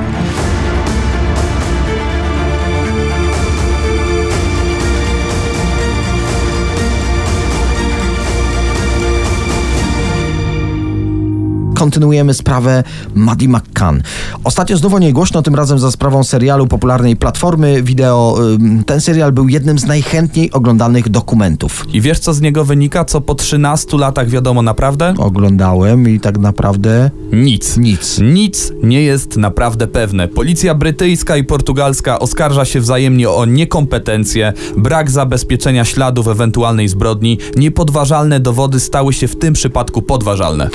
Kontynuujemy 11.84 12.34
sprawę 12.34 12.84
Maddie 13.14 13.48
McCann. 13.48 14.02
Ostatnio 14.44 14.76
znów 14.76 14.94
o 14.94 14.98
niej 14.98 15.12
głośno, 15.12 15.42
tym 15.42 15.54
razem 15.54 15.78
za 15.78 15.90
sprawą 15.90 16.24
serialu 16.24 16.66
popularnej 16.66 17.16
platformy 17.16 17.82
wideo. 17.82 18.38
Ten 18.86 19.00
serial 19.00 19.32
był 19.32 19.48
jednym 19.48 19.78
z 19.78 19.86
najchętniej 19.86 20.52
oglądanych 20.52 21.08
dokumentów. 21.08 21.86
I 21.92 22.00
wiesz 22.00 22.18
co 22.18 22.34
z 22.34 22.40
niego 22.40 22.64
wynika? 22.64 23.04
Co 23.04 23.20
po 23.20 23.34
13 23.34 23.98
latach 23.98 24.28
wiadomo 24.28 24.62
naprawdę? 24.62 25.14
Oglądałem 25.18 26.08
i 26.08 26.20
tak 26.20 26.38
naprawdę 26.38 27.10
Nic. 27.32 27.76
nic. 27.76 28.18
Nic 28.18 28.72
nie 28.82 29.02
jest 29.02 29.36
naprawdę 29.36 29.86
pewne. 29.86 30.28
Policja 30.28 30.74
brytyjska 30.74 31.36
i 31.36 31.44
portugalska 31.44 32.18
oskarża 32.18 32.64
się 32.64 32.80
wzajemnie 32.80 33.30
o 33.30 33.44
niekompetencję, 33.44 34.52
brak 34.76 35.10
zabezpieczenia 35.10 35.84
śladów 35.84 36.28
ewentualnej 36.28 36.88
zbrodni. 36.88 37.38
Niepodważalne 37.56 38.40
dowody 38.40 38.80
stały 38.80 39.12
się 39.12 39.28
w 39.28 39.36
tym 39.36 39.54
przypadku 39.54 40.02
podważalne. 40.02 40.70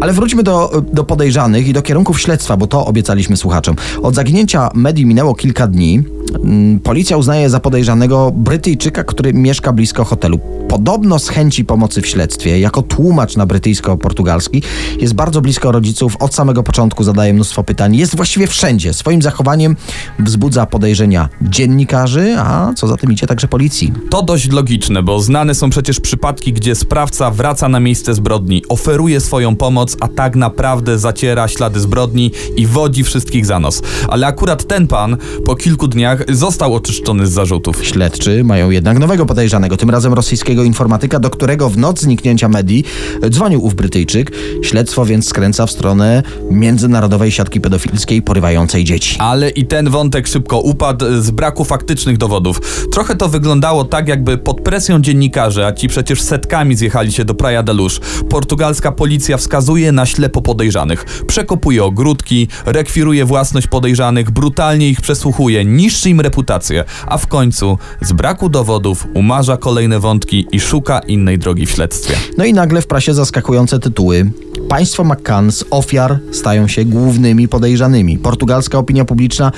Ale 0.00 0.12
wróćmy 0.12 0.42
do, 0.42 0.82
do 0.92 1.04
podejrzanych 1.04 1.68
i 1.68 1.72
do 1.72 1.82
kierunków 1.82 2.20
śledztwa, 2.20 2.56
bo 2.56 2.66
to 2.66 2.86
obiecaliśmy 2.86 3.36
słuchaczom. 3.36 3.76
Od 4.02 4.14
zaginięcia 4.14 4.70
Medi 4.74 5.06
minęło 5.06 5.34
kilka 5.34 5.66
dni. 5.66 6.02
Mm, 6.44 6.80
Policja 6.80 7.16
uznaje 7.16 7.50
za 7.50 7.60
podejrzanego 7.60 8.32
Brytyjczyka, 8.34 9.04
który 9.04 9.34
mieszka 9.34 9.72
blisko 9.72 10.04
hotelu. 10.04 10.40
Podobno 10.68 11.18
z 11.18 11.28
chęci 11.28 11.64
pomocy 11.64 12.02
w 12.02 12.06
śledztwie, 12.06 12.60
jako 12.60 12.82
tłumacz 12.82 13.36
na 13.36 13.46
brytyjsko-portugalski, 13.46 14.62
jest 15.00 15.14
bardzo 15.14 15.40
blisko 15.40 15.72
rodziców, 15.72 16.16
od 16.20 16.34
samego 16.34 16.62
początku 16.62 17.04
zadaje 17.04 17.34
mnóstwo 17.34 17.64
pytań, 17.64 17.96
jest 17.96 18.16
właściwie 18.16 18.46
wszędzie. 18.46 18.94
Swoim 18.94 19.22
zachowaniem 19.22 19.76
wzbudza 20.18 20.66
podejrzenia 20.66 21.28
dziennikarzy, 21.42 22.34
a 22.38 22.72
co 22.76 22.88
za 22.88 22.96
tym 22.96 23.12
idzie 23.12 23.26
także 23.26 23.48
policji. 23.48 23.92
To 24.10 24.22
dość 24.22 24.50
logiczne, 24.50 25.02
bo 25.02 25.20
znane 25.20 25.54
są 25.54 25.70
przecież 25.70 26.00
przypadki, 26.00 26.52
gdzie 26.52 26.74
sprawca 26.74 27.30
wraca 27.30 27.68
na 27.68 27.80
miejsce 27.80 28.14
zbrodni, 28.14 28.62
oferuje 28.68 29.20
swoją 29.20 29.56
pomoc, 29.56 29.96
a 30.00 30.08
tak 30.08 30.36
naprawdę 30.36 30.98
zaciera 30.98 31.48
ślady 31.48 31.80
zbrodni 31.80 32.30
i 32.56 32.66
wodzi 32.66 33.04
wszystkich 33.04 33.46
za 33.46 33.60
nos. 33.60 33.82
Ale 34.08 34.26
akurat 34.26 34.64
ten 34.64 34.86
pan 34.86 35.16
po 35.44 35.56
kilku 35.56 35.88
dniach 35.88 36.24
został 36.28 36.74
oczyszczony 36.74 37.26
z 37.26 37.30
zarzutów. 37.30 37.84
Śledczy 37.84 38.44
mają 38.44 38.70
jednak 38.70 38.98
nowego 38.98 39.26
podejrzanego, 39.26 39.76
tym 39.76 39.90
razem 39.90 40.12
rosyjskiego 40.14 40.55
informatyka, 40.64 41.18
do 41.18 41.30
którego 41.30 41.70
w 41.70 41.78
noc 41.78 42.00
zniknięcia 42.00 42.48
medii 42.48 42.84
dzwonił 43.30 43.64
ów 43.64 43.74
Brytyjczyk. 43.74 44.32
Śledztwo 44.62 45.06
więc 45.06 45.28
skręca 45.28 45.66
w 45.66 45.70
stronę 45.70 46.22
międzynarodowej 46.50 47.32
siatki 47.32 47.60
pedofilskiej 47.60 48.22
porywającej 48.22 48.84
dzieci. 48.84 49.16
Ale 49.18 49.50
i 49.50 49.64
ten 49.64 49.90
wątek 49.90 50.26
szybko 50.26 50.60
upadł 50.60 51.04
z 51.20 51.30
braku 51.30 51.64
faktycznych 51.64 52.18
dowodów. 52.18 52.86
Trochę 52.92 53.16
to 53.16 53.28
wyglądało 53.28 53.84
tak, 53.84 54.08
jakby 54.08 54.38
pod 54.38 54.60
presją 54.60 55.00
dziennikarzy, 55.00 55.66
a 55.66 55.72
ci 55.72 55.88
przecież 55.88 56.22
setkami 56.22 56.76
zjechali 56.76 57.12
się 57.12 57.24
do 57.24 57.34
Praia 57.34 57.62
da 57.62 57.72
Luz. 57.72 58.00
Portugalska 58.28 58.92
policja 58.92 59.36
wskazuje 59.36 59.92
na 59.92 60.06
ślepo 60.06 60.42
podejrzanych. 60.42 61.04
Przekopuje 61.26 61.84
ogródki, 61.84 62.48
rekwiruje 62.66 63.24
własność 63.24 63.66
podejrzanych, 63.66 64.30
brutalnie 64.30 64.88
ich 64.88 65.00
przesłuchuje, 65.00 65.64
niszczy 65.64 66.10
im 66.10 66.20
reputację, 66.20 66.84
a 67.06 67.18
w 67.18 67.26
końcu 67.26 67.78
z 68.00 68.12
braku 68.12 68.48
dowodów 68.48 69.06
umarza 69.14 69.56
kolejne 69.56 70.00
wątki 70.00 70.45
i 70.52 70.60
szuka 70.60 70.98
innej 70.98 71.38
drogi 71.38 71.66
w 71.66 71.70
śledztwie. 71.70 72.14
No 72.38 72.44
i 72.44 72.52
nagle 72.52 72.82
w 72.82 72.86
prasie 72.86 73.14
zaskakujące 73.14 73.78
tytuły. 73.78 74.30
Państwo 74.68 75.04
McCann 75.04 75.52
z 75.52 75.64
ofiar 75.70 76.18
stają 76.32 76.68
się 76.68 76.84
głównymi 76.84 77.48
podejrzanymi. 77.48 78.18
Portugalska 78.18 78.78
opinia 78.78 79.04
publiczna 79.04 79.52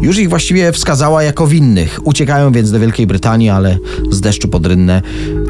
już 0.00 0.18
ich 0.18 0.28
właściwie 0.28 0.72
wskazała 0.72 1.22
jako 1.22 1.46
winnych. 1.46 2.00
Uciekają 2.04 2.52
więc 2.52 2.70
do 2.70 2.80
Wielkiej 2.80 3.06
Brytanii, 3.06 3.48
ale 3.48 3.78
z 4.10 4.20
deszczu 4.20 4.48
pod 4.48 4.66
rynnę 4.66 5.02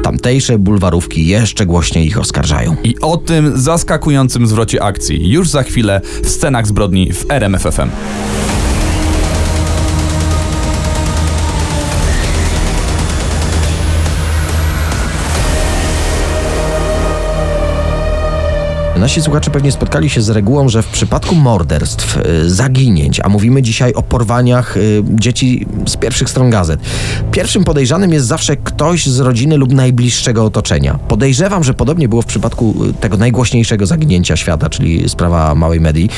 tamtejsze 0.03 0.59
bulwarówki 0.59 1.27
jeszcze 1.27 1.65
głośniej 1.65 2.07
ich 2.07 2.19
oskarżają. 2.19 2.75
I 2.83 2.95
o 3.01 3.17
tym 3.17 3.51
zaskakującym 3.55 4.47
zwrocie 4.47 4.83
akcji 4.83 5.31
już 5.31 5.49
za 5.49 5.63
chwilę 5.63 6.01
w 6.23 6.29
scenach 6.29 6.67
zbrodni 6.67 7.13
w 7.13 7.31
RMFFM. 7.31 7.89
Nasi 19.03 19.21
słuchacze 19.21 19.51
pewnie 19.51 19.71
spotkali 19.71 20.09
się 20.09 20.21
z 20.21 20.29
regułą, 20.29 20.69
że 20.69 20.81
w 20.81 20.87
przypadku 20.87 21.35
morderstw, 21.35 22.17
y, 22.17 22.49
zaginięć, 22.49 23.19
a 23.19 23.29
mówimy 23.29 23.61
dzisiaj 23.61 23.93
o 23.93 24.03
porwaniach 24.03 24.77
y, 24.77 25.03
dzieci 25.09 25.65
z 25.87 25.97
pierwszych 25.97 26.29
stron 26.29 26.49
gazet, 26.49 26.79
pierwszym 27.31 27.63
podejrzanym 27.63 28.13
jest 28.13 28.25
zawsze 28.25 28.57
ktoś 28.57 29.05
z 29.07 29.19
rodziny 29.19 29.57
lub 29.57 29.73
najbliższego 29.73 30.45
otoczenia. 30.45 30.99
Podejrzewam, 31.07 31.63
że 31.63 31.73
podobnie 31.73 32.07
było 32.07 32.21
w 32.21 32.25
przypadku 32.25 32.75
y, 32.89 32.93
tego 32.93 33.17
najgłośniejszego 33.17 33.85
zaginięcia 33.85 34.35
świata, 34.35 34.69
czyli 34.69 35.09
sprawa 35.09 35.55
małej 35.55 35.79
medii. 35.79 36.09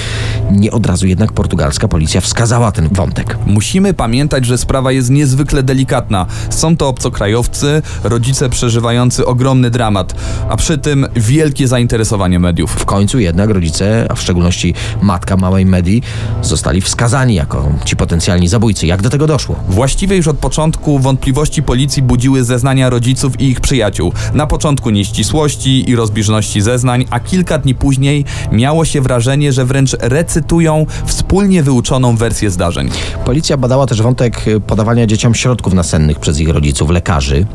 Nie 0.51 0.71
od 0.71 0.85
razu 0.85 1.07
jednak 1.07 1.33
portugalska 1.33 1.87
policja 1.87 2.21
wskazała 2.21 2.71
ten 2.71 2.89
wątek. 2.91 3.37
Musimy 3.45 3.93
pamiętać, 3.93 4.45
że 4.45 4.57
sprawa 4.57 4.91
jest 4.91 5.09
niezwykle 5.09 5.63
delikatna. 5.63 6.25
Są 6.49 6.77
to 6.77 6.87
obcokrajowcy, 6.87 7.81
rodzice 8.03 8.49
przeżywający 8.49 9.25
ogromny 9.25 9.69
dramat, 9.69 10.15
a 10.49 10.57
przy 10.57 10.77
tym 10.77 11.07
wielkie 11.15 11.67
zainteresowanie 11.67 12.39
mediów. 12.39 12.74
W 12.75 12.85
końcu 12.85 13.19
jednak 13.19 13.49
rodzice, 13.49 14.07
a 14.09 14.15
w 14.15 14.21
szczególności 14.21 14.73
matka 15.01 15.37
małej 15.37 15.65
Medi, 15.65 16.01
zostali 16.41 16.81
wskazani 16.81 17.35
jako 17.35 17.71
ci 17.85 17.95
potencjalni 17.95 18.47
zabójcy. 18.47 18.87
Jak 18.87 19.01
do 19.01 19.09
tego 19.09 19.27
doszło? 19.27 19.55
Właściwie 19.69 20.15
już 20.15 20.27
od 20.27 20.37
początku 20.37 20.99
wątpliwości 20.99 21.63
policji 21.63 22.01
budziły 22.01 22.43
zeznania 22.43 22.89
rodziców 22.89 23.41
i 23.41 23.45
ich 23.45 23.61
przyjaciół. 23.61 24.13
Na 24.33 24.47
początku 24.47 24.89
nieścisłości 24.89 25.89
i 25.89 25.95
rozbieżności 25.95 26.61
zeznań, 26.61 27.05
a 27.09 27.19
kilka 27.19 27.57
dni 27.57 27.75
później 27.75 28.25
miało 28.51 28.85
się 28.85 29.01
wrażenie, 29.01 29.53
że 29.53 29.65
wręcz 29.65 29.95
recytują 29.99 30.85
wspólnie 31.05 31.63
wyuczoną 31.63 32.15
wersję 32.15 32.51
zdarzeń. 32.51 32.89
Policja 33.25 33.57
badała 33.57 33.85
też 33.85 34.01
wątek 34.01 34.45
podawania 34.67 35.07
dzieciom 35.07 35.35
środków 35.35 35.73
nasennych 35.73 36.19
przez 36.19 36.39
ich 36.39 36.49
rodziców, 36.49 36.89
lekarzy. 36.89 37.45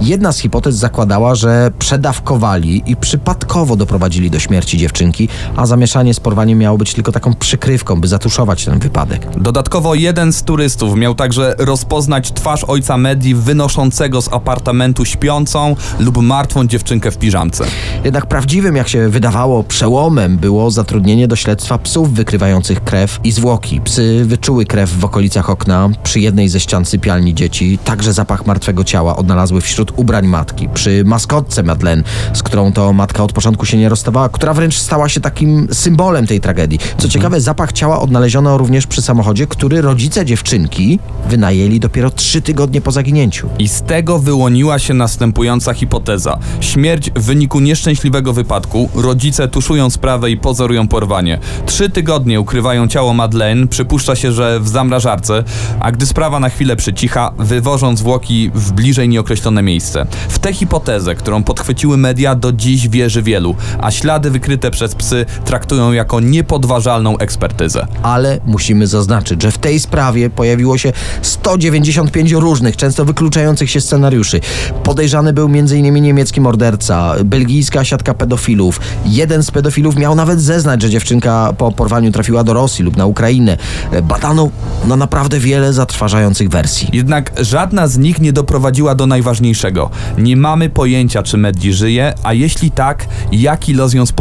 Jedna 0.00 0.32
z 0.32 0.38
hipotez 0.38 0.74
zakładała, 0.74 1.34
że 1.34 1.70
przedawkowali 1.78 2.82
i 2.86 2.96
przypadkowo 2.96 3.76
doprowadzili 3.76 4.30
do 4.30 4.38
śmierci 4.38 4.59
dziewczynki, 4.66 5.28
a 5.56 5.66
zamieszanie 5.66 6.14
z 6.14 6.20
porwaniem 6.20 6.58
miało 6.58 6.78
być 6.78 6.94
tylko 6.94 7.12
taką 7.12 7.34
przykrywką, 7.34 8.00
by 8.00 8.08
zatuszować 8.08 8.64
ten 8.64 8.78
wypadek. 8.78 9.26
Dodatkowo 9.36 9.94
jeden 9.94 10.32
z 10.32 10.42
turystów 10.42 10.96
miał 10.96 11.14
także 11.14 11.54
rozpoznać 11.58 12.32
twarz 12.32 12.64
ojca 12.64 12.96
Medi 12.96 13.34
wynoszącego 13.34 14.22
z 14.22 14.32
apartamentu 14.32 15.04
śpiącą 15.04 15.76
lub 15.98 16.22
martwą 16.22 16.66
dziewczynkę 16.66 17.10
w 17.10 17.18
piżamce. 17.18 17.64
Jednak 18.04 18.26
prawdziwym, 18.26 18.76
jak 18.76 18.88
się 18.88 19.08
wydawało, 19.08 19.64
przełomem 19.64 20.38
było 20.38 20.70
zatrudnienie 20.70 21.28
do 21.28 21.36
śledztwa 21.36 21.78
psów 21.78 22.14
wykrywających 22.14 22.84
krew 22.84 23.20
i 23.24 23.32
zwłoki. 23.32 23.80
Psy 23.80 24.24
wyczuły 24.24 24.66
krew 24.66 24.98
w 24.98 25.04
okolicach 25.04 25.50
okna, 25.50 25.88
przy 26.02 26.20
jednej 26.20 26.48
ze 26.48 26.60
ścian 26.60 26.84
sypialni 26.84 27.34
dzieci, 27.34 27.78
także 27.84 28.12
zapach 28.12 28.46
martwego 28.46 28.84
ciała 28.84 29.16
odnalazły 29.16 29.60
wśród 29.60 29.92
ubrań 29.96 30.26
matki. 30.26 30.68
Przy 30.74 31.04
maskotce 31.04 31.62
Madeleine, 31.62 32.02
z 32.32 32.42
którą 32.42 32.72
to 32.72 32.92
matka 32.92 33.22
od 33.22 33.32
początku 33.32 33.66
się 33.66 33.76
nie 33.76 33.88
rozstawała, 33.88 34.28
która 34.40 34.54
wręcz 34.54 34.76
stała 34.76 35.08
się 35.08 35.20
takim 35.20 35.68
symbolem 35.72 36.26
tej 36.26 36.40
tragedii. 36.40 36.78
Co 36.98 37.08
ciekawe, 37.08 37.40
zapach 37.40 37.72
ciała 37.72 38.00
odnaleziono 38.00 38.58
również 38.58 38.86
przy 38.86 39.02
samochodzie, 39.02 39.46
który 39.46 39.80
rodzice 39.80 40.24
dziewczynki 40.24 40.98
wynajęli 41.28 41.80
dopiero 41.80 42.10
trzy 42.10 42.42
tygodnie 42.42 42.80
po 42.80 42.90
zaginięciu. 42.90 43.48
I 43.58 43.68
z 43.68 43.82
tego 43.82 44.18
wyłoniła 44.18 44.78
się 44.78 44.94
następująca 44.94 45.74
hipoteza. 45.74 46.38
Śmierć 46.60 47.10
w 47.10 47.22
wyniku 47.22 47.60
nieszczęśliwego 47.60 48.32
wypadku, 48.32 48.88
rodzice 48.94 49.48
tuszują 49.48 49.90
sprawę 49.90 50.30
i 50.30 50.36
pozorują 50.36 50.88
porwanie. 50.88 51.38
Trzy 51.66 51.90
tygodnie 51.90 52.40
ukrywają 52.40 52.88
ciało 52.88 53.14
Madeleine, 53.14 53.68
przypuszcza 53.68 54.16
się, 54.16 54.32
że 54.32 54.60
w 54.60 54.68
zamrażarce, 54.68 55.44
a 55.80 55.92
gdy 55.92 56.06
sprawa 56.06 56.40
na 56.40 56.48
chwilę 56.48 56.76
przycicha, 56.76 57.32
wywożą 57.38 57.96
zwłoki 57.96 58.50
w 58.54 58.72
bliżej 58.72 59.08
nieokreślone 59.08 59.62
miejsce. 59.62 60.06
W 60.28 60.38
tę 60.38 60.52
hipotezę, 60.52 61.14
którą 61.14 61.42
podchwyciły 61.42 61.96
media, 61.96 62.34
do 62.34 62.52
dziś 62.52 62.88
wierzy 62.88 63.22
wielu, 63.22 63.56
a 63.80 63.90
ślady 63.90 64.29
wykryte 64.30 64.70
przez 64.70 64.94
psy 64.94 65.26
traktują 65.44 65.92
jako 65.92 66.20
niepodważalną 66.20 67.18
ekspertyzę. 67.18 67.86
Ale 68.02 68.38
musimy 68.46 68.86
zaznaczyć, 68.86 69.42
że 69.42 69.50
w 69.50 69.58
tej 69.58 69.80
sprawie 69.80 70.30
pojawiło 70.30 70.78
się 70.78 70.92
195 71.22 72.32
różnych, 72.32 72.76
często 72.76 73.04
wykluczających 73.04 73.70
się 73.70 73.80
scenariuszy. 73.80 74.40
Podejrzany 74.82 75.32
był 75.32 75.46
m.in. 75.46 75.94
niemiecki 75.94 76.40
morderca, 76.40 77.14
belgijska 77.24 77.84
siatka 77.84 78.14
pedofilów. 78.14 78.80
Jeden 79.06 79.42
z 79.42 79.50
pedofilów 79.50 79.96
miał 79.96 80.14
nawet 80.14 80.40
zeznać, 80.40 80.82
że 80.82 80.90
dziewczynka 80.90 81.52
po 81.58 81.72
porwaniu 81.72 82.12
trafiła 82.12 82.44
do 82.44 82.54
Rosji 82.54 82.84
lub 82.84 82.96
na 82.96 83.06
Ukrainę. 83.06 83.56
Badano 84.02 84.50
no 84.84 84.96
naprawdę 84.96 85.38
wiele 85.38 85.72
zatrważających 85.72 86.48
wersji. 86.48 86.88
Jednak 86.92 87.32
żadna 87.40 87.86
z 87.86 87.98
nich 87.98 88.20
nie 88.20 88.32
doprowadziła 88.32 88.94
do 88.94 89.06
najważniejszego. 89.06 89.90
Nie 90.18 90.36
mamy 90.36 90.68
pojęcia, 90.68 91.22
czy 91.22 91.36
Meddi 91.36 91.72
żyje, 91.72 92.14
a 92.22 92.32
jeśli 92.32 92.70
tak, 92.70 93.06
jaki 93.32 93.74
los 93.74 93.94
ją 93.94 94.06
spotkał. 94.06 94.19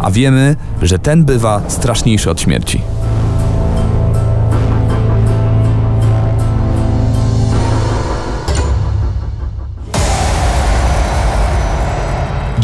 A 0.00 0.10
wiemy, 0.10 0.56
że 0.82 0.98
ten 0.98 1.24
bywa 1.24 1.60
straszniejszy 1.68 2.30
od 2.30 2.40
śmierci. 2.40 2.80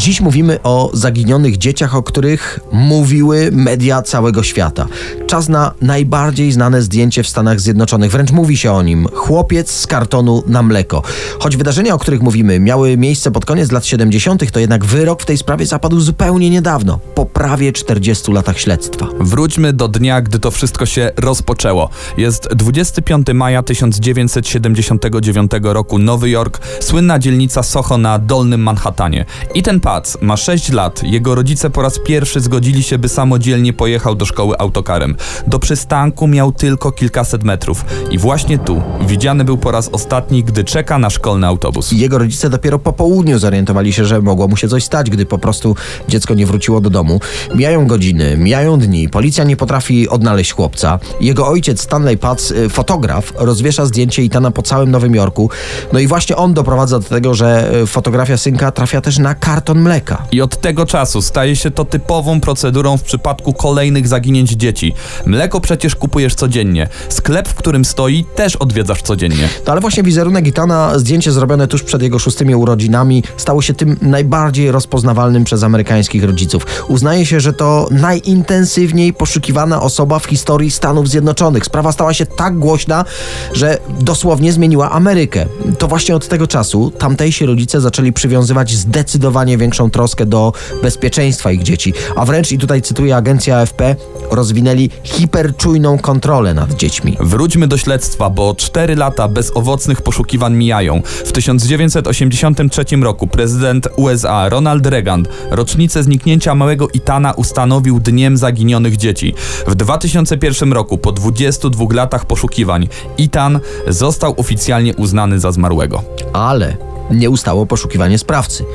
Dziś 0.05 0.21
mówimy 0.21 0.59
o 0.63 0.89
zaginionych 0.93 1.57
dzieciach, 1.57 1.95
o 1.95 2.03
których 2.03 2.59
mówiły 2.71 3.49
media 3.51 4.01
całego 4.01 4.43
świata. 4.43 4.87
Czas 5.27 5.49
na 5.49 5.73
najbardziej 5.81 6.51
znane 6.51 6.81
zdjęcie 6.81 7.23
w 7.23 7.27
Stanach 7.27 7.59
Zjednoczonych. 7.59 8.11
Wręcz 8.11 8.31
mówi 8.31 8.57
się 8.57 8.71
o 8.71 8.83
nim. 8.83 9.07
Chłopiec 9.13 9.71
z 9.71 9.87
kartonu 9.87 10.43
na 10.47 10.63
mleko. 10.63 11.01
Choć 11.39 11.57
wydarzenia, 11.57 11.93
o 11.93 11.99
których 11.99 12.21
mówimy, 12.21 12.59
miały 12.59 12.97
miejsce 12.97 13.31
pod 13.31 13.45
koniec 13.45 13.71
lat 13.71 13.85
70., 13.85 14.51
to 14.51 14.59
jednak 14.59 14.85
wyrok 14.85 15.21
w 15.21 15.25
tej 15.25 15.37
sprawie 15.37 15.65
zapadł 15.65 15.99
zupełnie 15.99 16.49
niedawno. 16.49 16.99
Po 17.15 17.25
prawie 17.25 17.73
40 17.73 18.31
latach 18.31 18.59
śledztwa. 18.59 19.07
Wróćmy 19.19 19.73
do 19.73 19.87
dnia, 19.87 20.21
gdy 20.21 20.39
to 20.39 20.51
wszystko 20.51 20.85
się 20.85 21.11
rozpoczęło. 21.17 21.89
Jest 22.17 22.47
25 22.53 23.27
maja 23.33 23.63
1979 23.63 25.51
roku, 25.61 25.99
Nowy 25.99 26.29
Jork, 26.29 26.59
słynna 26.79 27.19
dzielnica 27.19 27.63
Soho 27.63 27.97
na 27.97 28.19
Dolnym 28.19 28.61
Manhattanie. 28.61 29.25
I 29.53 29.63
ten 29.63 29.79
pan, 29.79 29.94
Ma 30.21 30.37
6 30.37 30.71
lat. 30.71 31.03
Jego 31.03 31.35
rodzice 31.35 31.69
po 31.69 31.81
raz 31.81 31.99
pierwszy 31.99 32.39
zgodzili 32.39 32.83
się, 32.83 32.97
by 32.97 33.09
samodzielnie 33.09 33.73
pojechał 33.73 34.15
do 34.15 34.25
szkoły 34.25 34.57
autokarem. 34.57 35.15
Do 35.47 35.59
przystanku 35.59 36.27
miał 36.27 36.51
tylko 36.51 36.91
kilkaset 36.91 37.43
metrów. 37.43 37.85
I 38.11 38.17
właśnie 38.17 38.57
tu 38.57 38.81
widziany 39.01 39.43
był 39.43 39.57
po 39.57 39.71
raz 39.71 39.89
ostatni, 39.91 40.43
gdy 40.43 40.63
czeka 40.63 40.97
na 40.97 41.09
szkolny 41.09 41.47
autobus. 41.47 41.91
Jego 41.91 42.17
rodzice 42.17 42.49
dopiero 42.49 42.79
po 42.79 42.93
południu 42.93 43.39
zorientowali 43.39 43.93
się, 43.93 44.05
że 44.05 44.21
mogło 44.21 44.47
mu 44.47 44.57
się 44.57 44.67
coś 44.67 44.83
stać, 44.83 45.09
gdy 45.09 45.25
po 45.25 45.37
prostu 45.37 45.75
dziecko 46.09 46.33
nie 46.33 46.45
wróciło 46.45 46.81
do 46.81 46.89
domu. 46.89 47.19
Mijają 47.55 47.87
godziny, 47.87 48.37
mijają 48.37 48.79
dni, 48.79 49.09
policja 49.09 49.43
nie 49.43 49.57
potrafi 49.57 50.09
odnaleźć 50.09 50.51
chłopca. 50.51 50.99
Jego 51.21 51.47
ojciec 51.47 51.81
Stanley 51.81 52.17
Patz, 52.17 52.51
y, 52.51 52.69
fotograf, 52.69 53.33
rozwiesza 53.35 53.85
zdjęcie 53.85 54.23
Itana 54.23 54.51
po 54.51 54.61
całym 54.61 54.91
Nowym 54.91 55.15
Jorku. 55.15 55.49
No 55.93 55.99
i 55.99 56.07
właśnie 56.07 56.35
on 56.35 56.53
doprowadza 56.53 56.99
do 56.99 57.09
tego, 57.09 57.33
że 57.33 57.75
y, 57.83 57.87
fotografia 57.87 58.37
synka 58.37 58.71
trafia 58.71 59.01
też 59.01 59.17
na 59.17 59.35
karton 59.35 59.84
mleka. 59.85 60.23
I 60.31 60.41
od 60.41 60.61
tego 60.61 60.85
czasu 60.85 61.21
staje 61.21 61.55
się 61.55 61.71
to 61.71 61.85
typową 61.85 62.41
procedurą 62.41 62.97
w 62.97 63.03
przypadku 63.03 63.53
kolejnych 63.53 64.07
zaginięć 64.07 64.51
dzieci. 64.51 64.93
Mleko 65.25 65.61
przecież 65.61 65.95
kupujesz 65.95 66.35
codziennie. 66.35 66.87
Sklep, 67.09 67.47
w 67.47 67.53
którym 67.53 67.85
stoi, 67.85 68.25
też 68.35 68.55
odwiedzasz 68.55 69.01
codziennie. 69.01 69.49
No 69.65 69.71
ale 69.71 69.81
właśnie 69.81 70.03
wizerunek 70.03 70.47
Itana, 70.47 70.99
zdjęcie 70.99 71.31
zrobione 71.31 71.67
tuż 71.67 71.83
przed 71.83 72.01
jego 72.01 72.19
szóstymi 72.19 72.55
urodzinami, 72.55 73.23
stało 73.37 73.61
się 73.61 73.73
tym 73.73 73.97
najbardziej 74.01 74.71
rozpoznawalnym 74.71 75.43
przez 75.43 75.63
amerykańskich 75.63 76.23
rodziców. 76.23 76.65
Uznaje 76.87 77.25
się, 77.25 77.39
że 77.39 77.53
to 77.53 77.87
najintensywniej 77.91 79.13
poszukiwana 79.13 79.81
osoba 79.81 80.19
w 80.19 80.25
historii 80.25 80.71
Stanów 80.71 81.09
Zjednoczonych. 81.09 81.65
Sprawa 81.65 81.91
stała 81.91 82.13
się 82.13 82.25
tak 82.25 82.59
głośna, 82.59 83.05
że 83.53 83.77
dosłownie 83.99 84.53
zmieniła 84.53 84.91
Amerykę. 84.91 85.45
To 85.79 85.87
właśnie 85.87 86.15
od 86.15 86.27
tego 86.27 86.47
czasu 86.47 86.91
tamtejsi 86.97 87.45
rodzice 87.45 87.81
zaczęli 87.81 88.13
przywiązywać 88.13 88.73
zdecydowanie 88.73 89.57
większą 89.57 89.74
troskę 89.89 90.25
do 90.25 90.53
bezpieczeństwa 90.83 91.51
ich 91.51 91.63
dzieci, 91.63 91.93
a 92.15 92.25
wręcz, 92.25 92.51
i 92.51 92.57
tutaj 92.57 92.81
cytuję 92.81 93.15
agencję 93.15 93.57
AFP, 93.57 93.95
rozwinęli 94.31 94.89
hiperczujną 95.03 95.99
kontrolę 95.99 96.53
nad 96.53 96.73
dziećmi. 96.73 97.17
Wróćmy 97.19 97.67
do 97.67 97.77
śledztwa, 97.77 98.29
bo 98.29 98.55
4 98.55 98.95
lata 98.95 99.27
bezowocnych 99.27 100.01
poszukiwań 100.01 100.53
mijają. 100.53 101.01
W 101.25 101.31
1983 101.31 102.85
roku 103.01 103.27
prezydent 103.27 103.87
USA 103.95 104.49
Ronald 104.49 104.85
Reagan 104.85 105.25
rocznicę 105.51 106.03
zniknięcia 106.03 106.55
małego 106.55 106.87
Itana 106.93 107.31
ustanowił 107.31 107.99
Dniem 107.99 108.37
Zaginionych 108.37 108.97
Dzieci. 108.97 109.33
W 109.67 109.75
2001 109.75 110.73
roku, 110.73 110.97
po 110.97 111.11
22 111.11 111.85
latach 111.91 112.25
poszukiwań, 112.25 112.87
Itan 113.17 113.59
został 113.87 114.33
oficjalnie 114.37 114.95
uznany 114.95 115.39
za 115.39 115.51
zmarłego. 115.51 116.03
ale 116.33 116.94
nie 117.11 117.29
ustało 117.29 117.65
poszukiwanie 117.65 118.17
sprawcy. 118.17 118.65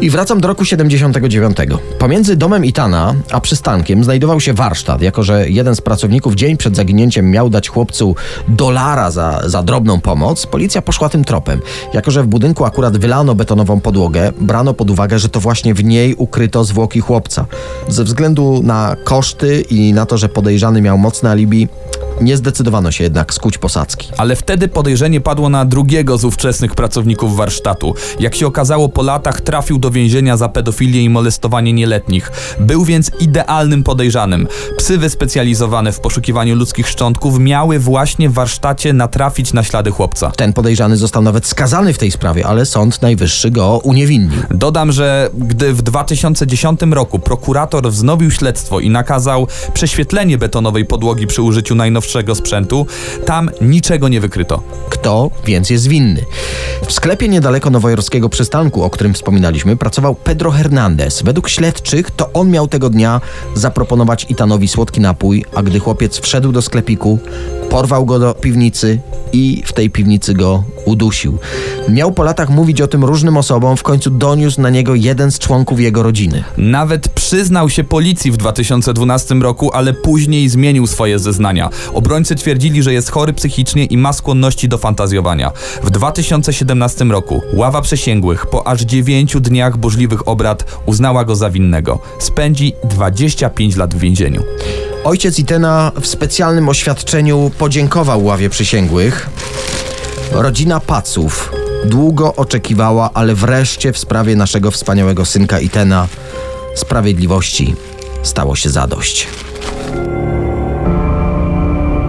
I 0.00 0.10
wracam 0.10 0.40
do 0.40 0.48
roku 0.48 0.64
79. 0.64 1.56
Pomiędzy 1.98 2.36
domem 2.36 2.64
Itana 2.64 3.14
a 3.32 3.40
przystankiem 3.40 4.04
znajdował 4.04 4.40
się 4.40 4.52
warsztat, 4.52 5.02
jako 5.02 5.22
że 5.22 5.48
jeden 5.48 5.76
z 5.76 5.80
pracowników 5.80 6.34
dzień 6.34 6.56
przed 6.56 6.76
zaginięciem 6.76 7.30
miał 7.30 7.50
dać 7.50 7.68
chłopcu 7.68 8.14
dolara 8.48 9.10
za, 9.10 9.42
za 9.46 9.62
drobną 9.62 10.00
pomoc, 10.00 10.46
policja 10.46 10.82
poszła 10.82 11.08
tym 11.08 11.24
tropem. 11.24 11.60
Jako 11.94 12.10
że 12.10 12.22
w 12.22 12.26
budynku 12.26 12.64
akurat 12.64 12.96
wylano 12.96 13.34
betonową 13.34 13.80
podłogę, 13.80 14.32
brano 14.40 14.74
pod 14.74 14.90
uwagę, 14.90 15.18
że 15.18 15.28
to 15.28 15.40
właśnie 15.40 15.74
w 15.74 15.84
niej 15.84 16.14
ukryto 16.14 16.64
zwłoki 16.64 17.00
chłopca. 17.00 17.46
Ze 17.88 18.04
względu 18.04 18.60
na 18.64 18.96
koszty 19.04 19.60
i 19.60 19.92
na 19.92 20.06
to, 20.06 20.18
że 20.18 20.28
podejrzany 20.28 20.82
miał 20.82 20.98
mocne 20.98 21.30
alibi, 21.30 21.68
nie 22.20 22.36
zdecydowano 22.36 22.90
się 22.90 23.04
jednak 23.04 23.34
skuć 23.34 23.58
posadzki. 23.58 24.08
Ale 24.16 24.36
wtedy 24.36 24.68
podejrzenie 24.68 25.20
padło 25.20 25.48
na 25.48 25.64
drugiego 25.64 26.18
z 26.18 26.24
ówczesnych 26.24 26.74
pracowników 26.74 27.36
warsztatu. 27.36 27.55
Jak 28.20 28.34
się 28.34 28.46
okazało, 28.46 28.88
po 28.88 29.02
latach 29.02 29.40
trafił 29.40 29.78
do 29.78 29.90
więzienia 29.90 30.36
za 30.36 30.48
pedofilię 30.48 31.02
i 31.02 31.10
molestowanie 31.10 31.72
nieletnich. 31.72 32.32
Był 32.60 32.84
więc 32.84 33.10
idealnym 33.20 33.82
podejrzanym. 33.82 34.48
Psy 34.78 34.98
wyspecjalizowane 34.98 35.92
w 35.92 36.00
poszukiwaniu 36.00 36.56
ludzkich 36.56 36.88
szczątków 36.88 37.38
miały 37.38 37.78
właśnie 37.78 38.28
w 38.28 38.32
warsztacie 38.32 38.92
natrafić 38.92 39.52
na 39.52 39.62
ślady 39.62 39.90
chłopca. 39.90 40.32
Ten 40.36 40.52
podejrzany 40.52 40.96
został 40.96 41.22
nawet 41.22 41.46
skazany 41.46 41.92
w 41.92 41.98
tej 41.98 42.10
sprawie, 42.10 42.46
ale 42.46 42.66
Sąd 42.66 43.02
Najwyższy 43.02 43.50
go 43.50 43.80
uniewinnił. 43.84 44.40
Dodam, 44.50 44.92
że 44.92 45.30
gdy 45.34 45.72
w 45.72 45.82
2010 45.82 46.80
roku 46.90 47.18
prokurator 47.18 47.90
wznowił 47.90 48.30
śledztwo 48.30 48.80
i 48.80 48.90
nakazał 48.90 49.46
prześwietlenie 49.74 50.38
betonowej 50.38 50.84
podłogi 50.84 51.26
przy 51.26 51.42
użyciu 51.42 51.74
najnowszego 51.74 52.34
sprzętu, 52.34 52.86
tam 53.24 53.50
niczego 53.60 54.08
nie 54.08 54.20
wykryto. 54.20 54.62
Kto 54.90 55.30
więc 55.44 55.70
jest 55.70 55.88
winny? 55.88 56.24
W 56.86 56.92
sklepie 56.92 57.28
niedaleko 57.46 57.70
nowojorskiego 57.70 58.28
przystanku, 58.28 58.82
o 58.82 58.90
którym 58.90 59.14
wspominaliśmy, 59.14 59.76
pracował 59.76 60.14
Pedro 60.14 60.50
Hernandez. 60.50 61.22
Według 61.22 61.48
śledczych 61.48 62.10
to 62.10 62.32
on 62.32 62.50
miał 62.50 62.68
tego 62.68 62.90
dnia 62.90 63.20
zaproponować 63.54 64.26
Itanowi 64.28 64.68
słodki 64.68 65.00
napój, 65.00 65.44
a 65.54 65.62
gdy 65.62 65.78
chłopiec 65.78 66.18
wszedł 66.18 66.52
do 66.52 66.62
sklepiku, 66.62 67.18
porwał 67.70 68.06
go 68.06 68.18
do 68.18 68.34
piwnicy 68.34 68.98
i 69.32 69.62
w 69.66 69.72
tej 69.72 69.90
piwnicy 69.90 70.34
go 70.34 70.64
udusił. 70.86 71.38
Miał 71.88 72.12
po 72.12 72.22
latach 72.22 72.50
mówić 72.50 72.80
o 72.80 72.86
tym 72.86 73.04
różnym 73.04 73.36
osobom, 73.36 73.76
w 73.76 73.82
końcu 73.82 74.10
doniósł 74.10 74.60
na 74.60 74.70
niego 74.70 74.94
jeden 74.94 75.32
z 75.32 75.38
członków 75.38 75.80
jego 75.80 76.02
rodziny. 76.02 76.44
Nawet 76.56 77.08
przyznał 77.08 77.70
się 77.70 77.84
policji 77.84 78.30
w 78.32 78.36
2012 78.36 79.34
roku, 79.34 79.70
ale 79.72 79.94
później 79.94 80.48
zmienił 80.48 80.86
swoje 80.86 81.18
zeznania. 81.18 81.70
Obrońcy 81.94 82.34
twierdzili, 82.34 82.82
że 82.82 82.92
jest 82.92 83.10
chory 83.10 83.32
psychicznie 83.32 83.84
i 83.84 83.98
ma 83.98 84.12
skłonności 84.12 84.68
do 84.68 84.78
fantazjowania. 84.78 85.50
W 85.82 85.90
2017 85.90 87.04
roku 87.04 87.42
ława 87.52 87.82
przysięgłych 87.82 88.46
po 88.46 88.66
aż 88.66 88.82
9 88.82 89.36
dniach 89.40 89.76
burzliwych 89.76 90.28
obrad 90.28 90.64
uznała 90.86 91.24
go 91.24 91.36
za 91.36 91.50
winnego. 91.50 91.98
Spędzi 92.18 92.72
25 92.84 93.76
lat 93.76 93.94
w 93.94 93.98
więzieniu. 93.98 94.42
Ojciec 95.04 95.38
Itena 95.38 95.92
w 96.00 96.06
specjalnym 96.06 96.68
oświadczeniu 96.68 97.50
podziękował 97.58 98.24
ławie 98.24 98.50
przysięgłych. 98.50 99.30
Rodzina 100.32 100.80
Paców 100.80 101.52
długo 101.84 102.34
oczekiwała, 102.34 103.10
ale 103.14 103.34
wreszcie 103.34 103.92
w 103.92 103.98
sprawie 103.98 104.36
naszego 104.36 104.70
wspaniałego 104.70 105.24
synka 105.24 105.60
Itena 105.60 106.08
sprawiedliwości 106.74 107.74
stało 108.22 108.56
się 108.56 108.70
zadość. 108.70 109.28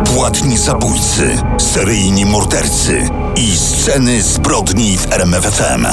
Płatni 0.06 0.58
zabójcy, 0.58 1.38
seryjni 1.58 2.26
mordercy 2.26 3.10
i 3.36 3.58
sceny 3.58 4.22
zbrodni 4.22 4.98
w 4.98 5.14
RMFFM. 5.14 5.88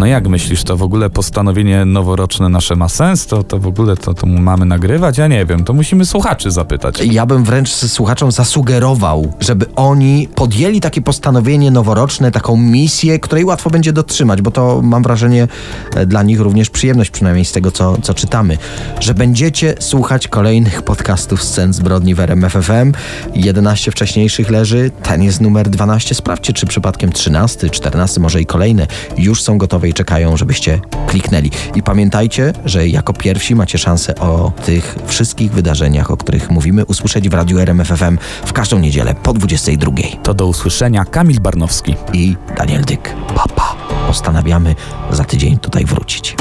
No 0.00 0.06
jak 0.06 0.28
myślisz, 0.28 0.64
to 0.64 0.76
w 0.76 0.82
ogóle 0.82 1.10
postanowienie 1.10 1.84
noworoczne 1.84 2.48
nasze 2.48 2.76
ma 2.76 2.88
sens? 2.88 3.26
To, 3.26 3.42
to 3.42 3.58
w 3.58 3.66
ogóle 3.66 3.96
to, 3.96 4.14
to 4.14 4.26
mamy 4.26 4.66
nagrywać? 4.66 5.18
Ja 5.18 5.26
nie 5.26 5.46
wiem, 5.46 5.64
to 5.64 5.72
musimy 5.72 6.06
słuchaczy 6.06 6.50
zapytać. 6.50 7.00
Ja 7.00 7.26
bym 7.26 7.44
wręcz 7.44 7.68
słuchaczom 7.68 8.32
zasugerował, 8.32 9.32
żeby 9.40 9.66
oni 9.76 10.28
podjęli 10.34 10.80
takie 10.80 11.02
postanowienie 11.02 11.70
noworoczne, 11.70 12.30
taką 12.30 12.56
misję, 12.56 13.18
której 13.18 13.44
łatwo 13.44 13.70
będzie 13.70 13.92
dotrzymać, 13.92 14.42
bo 14.42 14.50
to 14.50 14.82
mam 14.82 15.02
wrażenie 15.02 15.48
e, 15.94 16.06
dla 16.06 16.22
nich 16.22 16.40
również 16.40 16.70
przyjemność, 16.70 17.10
przynajmniej 17.10 17.44
z 17.44 17.52
tego, 17.52 17.70
co, 17.70 17.96
co 18.02 18.14
czytamy, 18.14 18.58
że 19.00 19.14
będziecie 19.14 19.74
słuchać 19.80 20.28
kolejnych 20.28 20.82
podcastów 20.82 21.44
scen 21.44 21.72
zbrodni 21.72 22.14
w 22.14 22.20
RMFFM. 22.20 22.92
11 23.34 23.90
wcześniejszych 23.90 24.50
leży, 24.50 24.90
ten 25.02 25.22
jest 25.22 25.40
numer 25.40 25.68
12. 25.68 26.14
Sprawdźcie, 26.14 26.52
czy 26.52 26.66
przypadkiem 26.66 27.12
13, 27.12 27.70
14, 27.70 28.20
może 28.20 28.40
i 28.40 28.46
kolejne 28.46 28.86
już 29.16 29.42
są 29.42 29.58
gotowe 29.58 29.89
i 29.90 29.94
czekają, 29.94 30.36
żebyście 30.36 30.80
kliknęli. 31.06 31.50
I 31.74 31.82
pamiętajcie, 31.82 32.52
że 32.64 32.88
jako 32.88 33.12
pierwsi 33.12 33.54
macie 33.54 33.78
szansę 33.78 34.14
o 34.14 34.52
tych 34.66 34.96
wszystkich 35.06 35.52
wydarzeniach, 35.52 36.10
o 36.10 36.16
których 36.16 36.50
mówimy, 36.50 36.84
usłyszeć 36.84 37.28
w 37.28 37.34
radiu 37.34 37.58
RMFFM 37.58 38.18
w 38.46 38.52
każdą 38.52 38.78
niedzielę 38.78 39.14
po 39.22 39.32
22. 39.32 39.92
To 40.22 40.34
do 40.34 40.46
usłyszenia 40.46 41.04
Kamil 41.04 41.40
Barnowski. 41.40 41.94
I 42.12 42.36
Daniel 42.56 42.84
Dyk. 42.84 43.14
Papa. 43.34 43.76
Postanawiamy 44.06 44.74
za 45.10 45.24
tydzień 45.24 45.58
tutaj 45.58 45.84
wrócić. 45.84 46.36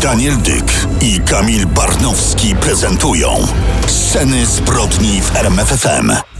Daniel 0.00 0.36
Dyk 0.36 0.72
i 1.00 1.20
Kamil 1.20 1.66
Barnowski 1.66 2.56
prezentują 2.56 3.28
Sceny 3.86 4.46
zbrodni 4.46 5.20
w 5.20 5.36
RMFFM. 5.36 6.35